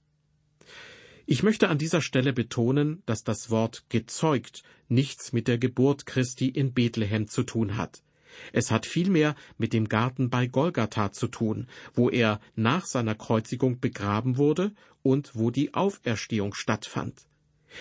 Ich 1.25 1.44
möchte 1.44 1.68
an 1.70 1.78
dieser 1.78 2.02
Stelle 2.02 2.32
betonen, 2.32 3.02
dass 3.06 3.24
das 3.24 3.50
Wort 3.50 3.84
gezeugt 3.90 4.63
nichts 4.88 5.34
mit 5.34 5.48
der 5.48 5.58
Geburt 5.58 6.06
Christi 6.06 6.50
in 6.50 6.74
Bethlehem 6.74 7.28
zu 7.28 7.44
tun 7.44 7.78
hat. 7.78 8.02
Es 8.52 8.72
hat 8.72 8.86
vielmehr 8.86 9.36
mit 9.58 9.74
dem 9.74 9.90
Garten 9.90 10.30
bei 10.30 10.48
Golgatha 10.48 11.12
zu 11.12 11.28
tun, 11.28 11.68
wo 11.94 12.10
er 12.10 12.40
nach 12.56 12.86
seiner 12.86 13.16
Kreuzigung 13.16 13.80
begraben 13.80 14.38
wurde 14.38 14.74
und 15.02 15.36
wo 15.36 15.52
die 15.52 15.74
Auferstehung 15.74 16.54
stattfand. 16.54 17.25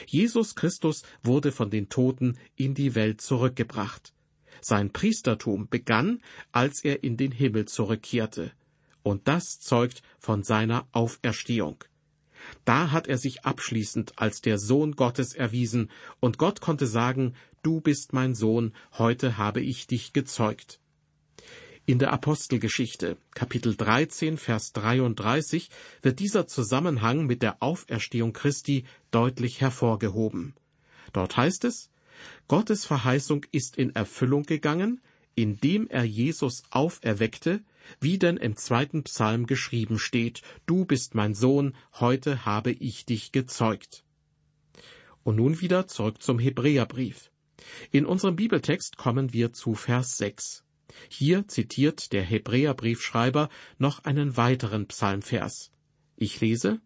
Jesus 0.06 0.54
Christus 0.54 1.02
wurde 1.22 1.52
von 1.52 1.70
den 1.70 1.88
Toten 1.88 2.38
in 2.56 2.74
die 2.74 2.94
Welt 2.94 3.20
zurückgebracht. 3.20 4.14
Sein 4.60 4.92
Priestertum 4.92 5.68
begann, 5.68 6.22
als 6.52 6.84
er 6.84 7.02
in 7.02 7.16
den 7.16 7.32
Himmel 7.32 7.66
zurückkehrte. 7.66 8.52
Und 9.02 9.26
das 9.26 9.58
zeugt 9.60 10.02
von 10.18 10.44
seiner 10.44 10.86
Auferstehung. 10.92 11.84
Da 12.64 12.90
hat 12.90 13.08
er 13.08 13.18
sich 13.18 13.44
abschließend 13.44 14.18
als 14.18 14.40
der 14.40 14.58
Sohn 14.58 14.92
Gottes 14.92 15.34
erwiesen, 15.34 15.90
und 16.20 16.38
Gott 16.38 16.60
konnte 16.60 16.86
sagen, 16.86 17.34
Du 17.62 17.80
bist 17.80 18.12
mein 18.12 18.34
Sohn, 18.34 18.72
heute 18.98 19.38
habe 19.38 19.60
ich 19.60 19.86
dich 19.86 20.12
gezeugt. 20.12 20.80
In 21.86 22.00
der 22.00 22.12
Apostelgeschichte, 22.12 23.18
Kapitel 23.34 23.76
13, 23.76 24.36
Vers 24.36 24.72
33, 24.72 25.70
wird 26.00 26.18
dieser 26.18 26.48
Zusammenhang 26.48 27.24
mit 27.24 27.40
der 27.40 27.62
Auferstehung 27.62 28.32
Christi 28.32 28.84
deutlich 29.12 29.60
hervorgehoben. 29.60 30.54
Dort 31.12 31.36
heißt 31.36 31.64
es, 31.64 31.90
Gottes 32.48 32.84
Verheißung 32.84 33.46
ist 33.52 33.76
in 33.76 33.94
Erfüllung 33.94 34.42
gegangen, 34.42 35.00
indem 35.36 35.86
er 35.86 36.02
Jesus 36.02 36.64
auferweckte, 36.70 37.62
wie 38.00 38.18
denn 38.18 38.38
im 38.38 38.56
zweiten 38.56 39.04
Psalm 39.04 39.46
geschrieben 39.46 40.00
steht, 40.00 40.42
Du 40.66 40.84
bist 40.84 41.14
mein 41.14 41.34
Sohn, 41.34 41.76
heute 42.00 42.44
habe 42.44 42.72
ich 42.72 43.06
dich 43.06 43.30
gezeugt. 43.30 44.02
Und 45.22 45.36
nun 45.36 45.60
wieder 45.60 45.86
zurück 45.86 46.20
zum 46.20 46.40
Hebräerbrief. 46.40 47.31
In 47.90 48.06
unserem 48.06 48.36
Bibeltext 48.36 48.96
kommen 48.96 49.32
wir 49.32 49.52
zu 49.52 49.74
Vers 49.74 50.16
6. 50.16 50.64
Hier 51.08 51.48
zitiert 51.48 52.12
der 52.12 52.22
Hebräerbriefschreiber 52.22 53.48
noch 53.78 54.04
einen 54.04 54.36
weiteren 54.36 54.86
Psalmvers. 54.86 55.70
Ich 56.16 56.40
lese, 56.40 56.80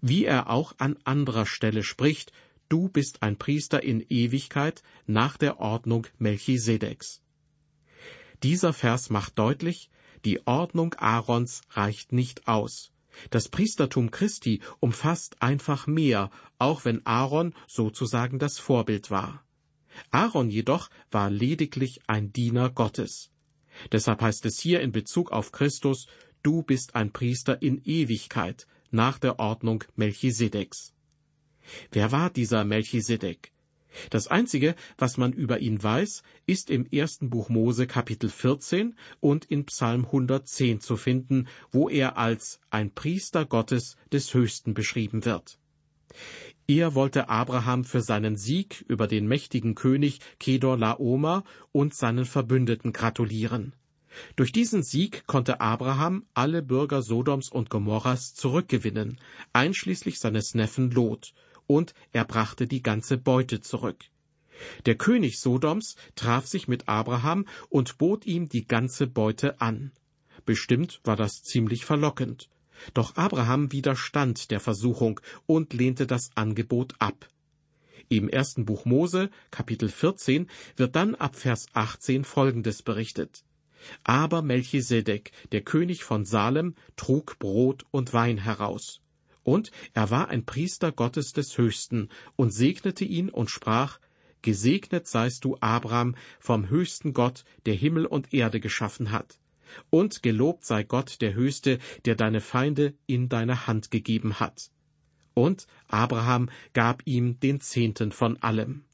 wie 0.00 0.24
er 0.24 0.50
auch 0.50 0.74
an 0.78 0.98
anderer 1.04 1.46
Stelle 1.46 1.82
spricht, 1.82 2.32
du 2.68 2.88
bist 2.88 3.22
ein 3.22 3.36
Priester 3.36 3.82
in 3.82 4.04
Ewigkeit 4.08 4.82
nach 5.06 5.36
der 5.36 5.58
Ordnung 5.58 6.06
Melchisedeks. 6.18 7.22
Dieser 8.42 8.72
Vers 8.72 9.10
macht 9.10 9.38
deutlich, 9.38 9.90
die 10.24 10.46
Ordnung 10.46 10.94
Aarons 10.94 11.62
reicht 11.70 12.12
nicht 12.12 12.48
aus. 12.48 12.92
Das 13.30 13.48
Priestertum 13.48 14.10
Christi 14.10 14.60
umfasst 14.78 15.42
einfach 15.42 15.86
mehr, 15.86 16.30
auch 16.58 16.84
wenn 16.84 17.04
Aaron 17.04 17.54
sozusagen 17.66 18.38
das 18.38 18.58
Vorbild 18.58 19.10
war. 19.10 19.44
Aaron 20.10 20.50
jedoch 20.50 20.90
war 21.10 21.30
lediglich 21.30 22.00
ein 22.06 22.32
Diener 22.32 22.70
Gottes. 22.70 23.30
Deshalb 23.92 24.20
heißt 24.20 24.44
es 24.46 24.58
hier 24.58 24.80
in 24.80 24.92
Bezug 24.92 25.32
auf 25.32 25.52
Christus, 25.52 26.06
du 26.42 26.62
bist 26.62 26.94
ein 26.94 27.12
Priester 27.12 27.62
in 27.62 27.80
Ewigkeit 27.84 28.66
nach 28.90 29.18
der 29.18 29.38
Ordnung 29.38 29.84
Melchisedeks. 29.96 30.92
Wer 31.92 32.12
war 32.12 32.30
dieser 32.30 32.64
Melchisedek? 32.64 33.52
Das 34.10 34.28
Einzige, 34.28 34.76
was 34.98 35.16
man 35.16 35.32
über 35.32 35.58
ihn 35.58 35.82
weiß, 35.82 36.22
ist 36.46 36.70
im 36.70 36.86
ersten 36.86 37.28
Buch 37.28 37.48
Mose 37.48 37.86
Kapitel 37.86 38.30
14 38.30 38.96
und 39.18 39.46
in 39.46 39.66
Psalm 39.66 40.04
110 40.04 40.80
zu 40.80 40.96
finden, 40.96 41.48
wo 41.70 41.88
er 41.88 42.16
als 42.16 42.60
ein 42.70 42.92
Priester 42.92 43.44
Gottes 43.44 43.96
des 44.12 44.32
Höchsten 44.32 44.74
beschrieben 44.74 45.24
wird. 45.24 45.58
Er 46.72 46.94
wollte 46.94 47.28
Abraham 47.28 47.82
für 47.82 48.00
seinen 48.00 48.36
Sieg 48.36 48.84
über 48.86 49.08
den 49.08 49.26
mächtigen 49.26 49.74
König 49.74 50.20
Kedor 50.38 50.78
Laoma 50.78 51.42
und 51.72 51.94
seinen 51.96 52.24
Verbündeten 52.24 52.92
gratulieren. 52.92 53.74
Durch 54.36 54.52
diesen 54.52 54.84
Sieg 54.84 55.26
konnte 55.26 55.60
Abraham 55.60 56.26
alle 56.32 56.62
Bürger 56.62 57.02
Sodoms 57.02 57.48
und 57.48 57.70
Gomorras 57.70 58.34
zurückgewinnen, 58.34 59.18
einschließlich 59.52 60.20
seines 60.20 60.54
Neffen 60.54 60.92
Lot, 60.92 61.34
und 61.66 61.92
er 62.12 62.24
brachte 62.24 62.68
die 62.68 62.84
ganze 62.84 63.18
Beute 63.18 63.60
zurück. 63.60 64.04
Der 64.86 64.94
König 64.94 65.40
Sodoms 65.40 65.96
traf 66.14 66.46
sich 66.46 66.68
mit 66.68 66.88
Abraham 66.88 67.46
und 67.68 67.98
bot 67.98 68.26
ihm 68.26 68.48
die 68.48 68.64
ganze 68.64 69.08
Beute 69.08 69.60
an. 69.60 69.90
Bestimmt 70.46 71.00
war 71.02 71.16
das 71.16 71.42
ziemlich 71.42 71.84
verlockend. 71.84 72.48
Doch 72.94 73.16
Abraham 73.16 73.72
widerstand 73.72 74.50
der 74.50 74.60
Versuchung 74.60 75.20
und 75.46 75.72
lehnte 75.72 76.06
das 76.06 76.30
Angebot 76.34 76.94
ab. 76.98 77.28
Im 78.08 78.28
ersten 78.28 78.64
Buch 78.64 78.84
Mose, 78.84 79.30
Kapitel 79.50 79.88
14, 79.88 80.48
wird 80.76 80.96
dann 80.96 81.14
ab 81.14 81.36
Vers 81.36 81.66
18 81.74 82.24
Folgendes 82.24 82.82
berichtet. 82.82 83.44
Aber 84.04 84.42
Melchisedek, 84.42 85.32
der 85.52 85.62
König 85.62 86.04
von 86.04 86.24
Salem, 86.24 86.74
trug 86.96 87.38
Brot 87.38 87.84
und 87.90 88.12
Wein 88.12 88.38
heraus. 88.38 89.00
Und 89.42 89.70
er 89.94 90.10
war 90.10 90.28
ein 90.28 90.44
Priester 90.44 90.92
Gottes 90.92 91.32
des 91.32 91.56
Höchsten 91.56 92.08
und 92.36 92.50
segnete 92.50 93.04
ihn 93.04 93.30
und 93.30 93.50
sprach, 93.50 93.98
Gesegnet 94.42 95.06
seist 95.06 95.44
du, 95.44 95.56
Abraham, 95.60 96.14
vom 96.38 96.70
höchsten 96.70 97.12
Gott, 97.12 97.44
der 97.66 97.74
Himmel 97.74 98.06
und 98.06 98.32
Erde 98.32 98.58
geschaffen 98.58 99.10
hat. 99.10 99.39
Und 99.90 100.22
gelobt 100.22 100.64
sei 100.64 100.82
Gott 100.82 101.20
der 101.20 101.34
Höchste, 101.34 101.78
der 102.04 102.14
deine 102.14 102.40
Feinde 102.40 102.94
in 103.06 103.28
deine 103.28 103.66
Hand 103.66 103.90
gegeben 103.90 104.40
hat. 104.40 104.70
Und 105.34 105.66
Abraham 105.88 106.50
gab 106.72 107.02
ihm 107.06 107.38
den 107.40 107.60
Zehnten 107.60 108.12
von 108.12 108.36
allem. 108.42 108.84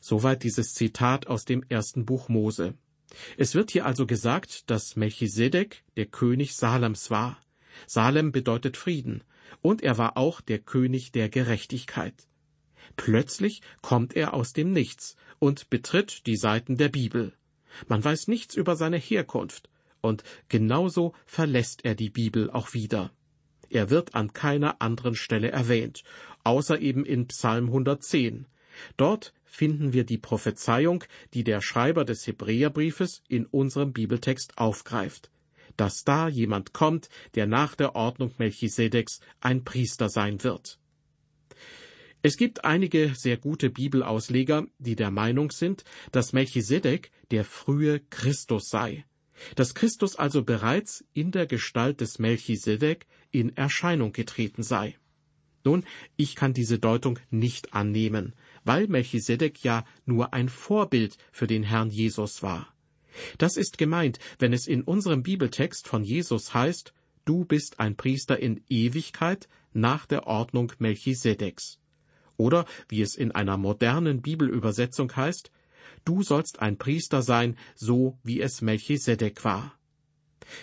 Soweit 0.00 0.44
dieses 0.44 0.74
Zitat 0.74 1.26
aus 1.26 1.44
dem 1.44 1.64
ersten 1.68 2.06
Buch 2.06 2.28
Mose. 2.28 2.74
Es 3.36 3.54
wird 3.54 3.70
hier 3.70 3.86
also 3.86 4.06
gesagt, 4.06 4.70
dass 4.70 4.96
Melchisedek 4.96 5.84
der 5.96 6.06
König 6.06 6.54
Salems 6.54 7.10
war. 7.10 7.40
Salem 7.86 8.32
bedeutet 8.32 8.76
Frieden, 8.76 9.22
und 9.62 9.82
er 9.82 9.98
war 9.98 10.16
auch 10.16 10.40
der 10.40 10.58
König 10.58 11.12
der 11.12 11.28
Gerechtigkeit. 11.28 12.14
Plötzlich 12.96 13.62
kommt 13.82 14.14
er 14.14 14.34
aus 14.34 14.52
dem 14.52 14.72
Nichts 14.72 15.16
und 15.38 15.70
betritt 15.70 16.26
die 16.26 16.36
Seiten 16.36 16.76
der 16.76 16.88
Bibel. 16.88 17.32
Man 17.88 18.04
weiß 18.04 18.28
nichts 18.28 18.54
über 18.54 18.76
seine 18.76 18.98
Herkunft, 18.98 19.68
und 20.00 20.22
genauso 20.48 21.14
verlässt 21.24 21.84
er 21.84 21.94
die 21.94 22.10
Bibel 22.10 22.50
auch 22.50 22.74
wieder. 22.74 23.12
Er 23.68 23.90
wird 23.90 24.14
an 24.14 24.32
keiner 24.32 24.80
anderen 24.80 25.14
Stelle 25.14 25.50
erwähnt, 25.50 26.04
außer 26.44 26.78
eben 26.80 27.04
in 27.04 27.26
Psalm 27.26 27.66
110. 27.66 28.46
Dort 28.96 29.32
finden 29.44 29.92
wir 29.92 30.04
die 30.04 30.18
Prophezeiung, 30.18 31.02
die 31.34 31.42
der 31.42 31.60
Schreiber 31.60 32.04
des 32.04 32.26
Hebräerbriefes 32.26 33.22
in 33.28 33.46
unserem 33.46 33.92
Bibeltext 33.92 34.58
aufgreift, 34.58 35.30
dass 35.76 36.04
da 36.04 36.28
jemand 36.28 36.72
kommt, 36.72 37.08
der 37.34 37.46
nach 37.46 37.74
der 37.74 37.96
Ordnung 37.96 38.32
Melchisedeks 38.38 39.20
ein 39.40 39.64
Priester 39.64 40.08
sein 40.08 40.44
wird. 40.44 40.78
Es 42.26 42.36
gibt 42.36 42.64
einige 42.64 43.14
sehr 43.14 43.36
gute 43.36 43.70
Bibelausleger, 43.70 44.66
die 44.80 44.96
der 44.96 45.12
Meinung 45.12 45.52
sind, 45.52 45.84
dass 46.10 46.32
Melchisedek 46.32 47.12
der 47.30 47.44
frühe 47.44 48.00
Christus 48.00 48.68
sei, 48.68 49.04
dass 49.54 49.76
Christus 49.76 50.16
also 50.16 50.42
bereits 50.42 51.04
in 51.12 51.30
der 51.30 51.46
Gestalt 51.46 52.00
des 52.00 52.18
Melchisedek 52.18 53.06
in 53.30 53.56
Erscheinung 53.56 54.12
getreten 54.12 54.64
sei. 54.64 54.98
Nun, 55.62 55.84
ich 56.16 56.34
kann 56.34 56.52
diese 56.52 56.80
Deutung 56.80 57.20
nicht 57.30 57.74
annehmen, 57.74 58.34
weil 58.64 58.88
Melchisedek 58.88 59.62
ja 59.62 59.84
nur 60.04 60.34
ein 60.34 60.48
Vorbild 60.48 61.18
für 61.30 61.46
den 61.46 61.62
Herrn 61.62 61.90
Jesus 61.90 62.42
war. 62.42 62.74
Das 63.38 63.56
ist 63.56 63.78
gemeint, 63.78 64.18
wenn 64.40 64.52
es 64.52 64.66
in 64.66 64.82
unserem 64.82 65.22
Bibeltext 65.22 65.86
von 65.86 66.02
Jesus 66.02 66.52
heißt, 66.54 66.92
du 67.24 67.44
bist 67.44 67.78
ein 67.78 67.94
Priester 67.94 68.36
in 68.36 68.64
Ewigkeit 68.68 69.48
nach 69.72 70.06
der 70.06 70.26
Ordnung 70.26 70.72
Melchisedeks. 70.80 71.78
Oder 72.36 72.66
wie 72.88 73.02
es 73.02 73.16
in 73.16 73.32
einer 73.32 73.56
modernen 73.56 74.22
Bibelübersetzung 74.22 75.14
heißt, 75.14 75.50
du 76.04 76.22
sollst 76.22 76.60
ein 76.60 76.78
Priester 76.78 77.22
sein, 77.22 77.56
so 77.74 78.18
wie 78.22 78.40
es 78.40 78.60
Melchisedek 78.60 79.44
war. 79.44 79.72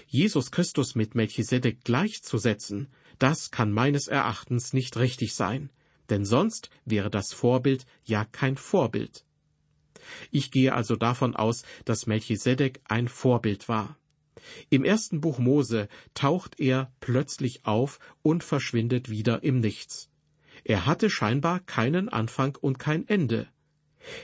Jesus 0.07 0.51
Christus 0.51 0.95
mit 0.95 1.15
Melchisedek 1.15 1.83
gleichzusetzen, 1.83 2.87
das 3.19 3.51
kann 3.51 3.71
meines 3.71 4.07
Erachtens 4.07 4.73
nicht 4.73 4.97
richtig 4.97 5.35
sein, 5.35 5.69
denn 6.09 6.25
sonst 6.25 6.69
wäre 6.85 7.09
das 7.09 7.33
Vorbild 7.33 7.85
ja 8.03 8.25
kein 8.25 8.57
Vorbild. 8.57 9.25
Ich 10.31 10.51
gehe 10.51 10.73
also 10.73 10.95
davon 10.95 11.35
aus, 11.35 11.63
dass 11.85 12.07
Melchisedek 12.07 12.81
ein 12.85 13.07
Vorbild 13.07 13.69
war. 13.69 13.97
Im 14.69 14.83
ersten 14.83 15.21
Buch 15.21 15.39
Mose 15.39 15.87
taucht 16.13 16.59
er 16.59 16.91
plötzlich 16.99 17.65
auf 17.65 17.99
und 18.21 18.43
verschwindet 18.43 19.09
wieder 19.09 19.43
im 19.43 19.59
Nichts. 19.59 20.09
Er 20.63 20.85
hatte 20.85 21.09
scheinbar 21.09 21.59
keinen 21.59 22.09
Anfang 22.09 22.57
und 22.59 22.79
kein 22.79 23.07
Ende. 23.07 23.47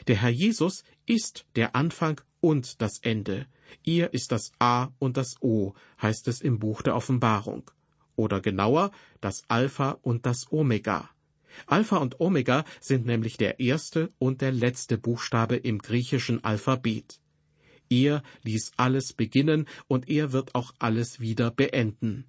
Der 0.08 0.18
Herr 0.22 0.30
Jesus 0.30 0.84
ist 1.06 1.46
der 1.56 1.76
Anfang 1.76 2.22
und 2.42 2.82
das 2.82 3.00
Ende. 3.02 3.48
Ihr 3.84 4.14
ist 4.14 4.32
das 4.32 4.52
A 4.60 4.90
und 5.00 5.18
das 5.18 5.36
O, 5.42 5.74
heißt 6.02 6.28
es 6.28 6.42
im 6.42 6.60
Buch 6.60 6.82
der 6.82 6.96
Offenbarung. 6.96 7.70
Oder 8.16 8.42
genauer, 8.42 8.92
das 9.22 9.44
Alpha 9.48 9.98
und 10.02 10.26
das 10.26 10.52
Omega. 10.52 11.10
Alpha 11.66 11.98
und 11.98 12.20
Omega 12.20 12.64
sind 12.80 13.06
nämlich 13.06 13.38
der 13.38 13.60
erste 13.60 14.12
und 14.18 14.42
der 14.42 14.52
letzte 14.52 14.98
Buchstabe 14.98 15.56
im 15.56 15.80
griechischen 15.80 16.44
Alphabet. 16.44 17.20
Er 17.90 18.22
ließ 18.44 18.74
alles 18.78 19.14
beginnen 19.14 19.68
und 19.88 20.10
er 20.10 20.32
wird 20.32 20.54
auch 20.54 20.74
alles 20.80 21.20
wieder 21.20 21.50
beenden. 21.50 22.26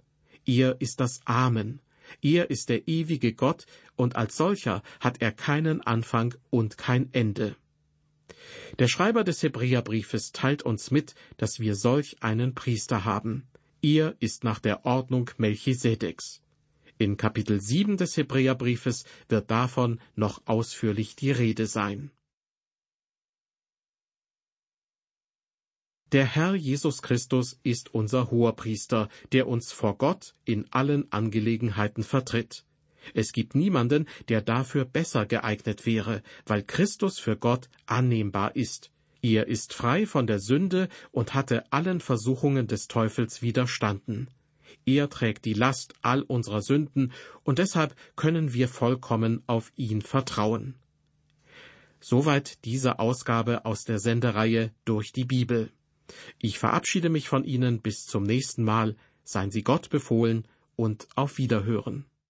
Er 0.47 0.81
ist 0.81 1.01
das 1.01 1.21
Amen. 1.27 1.81
Er 2.23 2.51
ist 2.51 2.71
der 2.71 2.89
ewige 2.89 3.35
Gott 3.35 3.67
und 4.01 4.17
als 4.17 4.39
solcher 4.39 4.83
hat 4.99 5.21
er 5.21 5.31
keinen 5.31 5.83
Anfang 5.83 6.35
und 6.49 6.79
kein 6.79 7.13
Ende. 7.13 7.55
Der 8.79 8.89
Schreiber 8.89 9.25
des 9.25 9.43
Hebräerbriefes 9.43 10.33
teilt 10.33 10.63
uns 10.63 10.91
mit, 10.91 11.15
dass 11.37 11.61
wir 11.61 11.77
solch 11.77 12.23
einen 12.23 12.55
Priester 12.55 13.05
haben. 13.05 13.47
Er 13.83 14.17
ist 14.19 14.43
nach 14.43 14.59
der 14.59 14.87
Ordnung 14.87 15.31
Melchisedeks. 15.37 16.41
In 16.97 17.19
Kapitel 17.19 17.61
7 17.61 17.99
des 17.99 18.17
Hebräerbriefes 18.17 19.05
wird 19.29 19.51
davon 19.51 20.01
noch 20.15 20.41
ausführlich 20.47 21.15
die 21.15 21.31
Rede 21.31 21.67
sein. 21.67 22.11
Der 26.13 26.25
Herr 26.25 26.55
Jesus 26.55 27.03
Christus 27.03 27.61
ist 27.63 27.95
unser 27.95 28.31
Hoherpriester, 28.31 29.11
der 29.33 29.47
uns 29.47 29.73
vor 29.73 29.99
Gott 29.99 30.35
in 30.47 30.67
allen 30.73 31.13
Angelegenheiten 31.13 32.03
vertritt. 32.03 32.65
Es 33.15 33.33
gibt 33.33 33.55
niemanden, 33.55 34.07
der 34.29 34.43
dafür 34.43 34.85
besser 34.85 35.27
geeignet 35.27 35.87
wäre, 35.87 36.23
weil 36.47 36.63
Christus 36.63 37.19
für 37.19 37.37
Gott 37.37 37.69
annehmbar 37.87 38.57
ist. 38.57 38.91
Er 39.23 39.49
ist 39.49 39.75
frei 39.75 40.07
von 40.07 40.27
der 40.27 40.39
Sünde 40.39 40.89
und 41.11 41.35
hatte 41.35 41.71
allen 41.73 42.01
Versuchungen 42.01 42.67
des 42.67 42.89
Teufels 42.89 43.43
widerstanden. 43.43 44.29
Er 44.87 45.11
trägt 45.11 45.45
die 45.45 45.53
Last 45.53 45.95
all 46.01 46.23
unserer 46.23 46.63
Sünden, 46.63 47.13
und 47.43 47.59
deshalb 47.59 47.95
können 48.17 48.55
wir 48.55 48.69
vollkommen 48.69 49.43
auf 49.47 49.73
ihn 49.77 50.01
vertrauen. 50.01 50.75
Soweit 52.01 52.65
diese 52.65 52.99
Ausgabe 52.99 53.67
aus 53.67 53.85
der 53.85 53.99
Sendereihe 53.99 54.73
durch 54.87 55.13
die 55.13 55.27
Bibel. 55.27 55.71
Ich 56.39 56.59
verabschiede 56.59 57.11
mich 57.11 57.29
von 57.29 57.45
Ihnen 57.45 57.83
bis 57.83 58.07
zum 58.07 58.23
nächsten 58.23 58.65
Mal. 58.65 58.97
Seien 59.23 59.51
Sie 59.51 59.63
Gott 59.63 59.91
befohlen 59.91 60.49
und 60.77 61.09
auf 61.15 61.37
Wiederhören. 61.37 62.07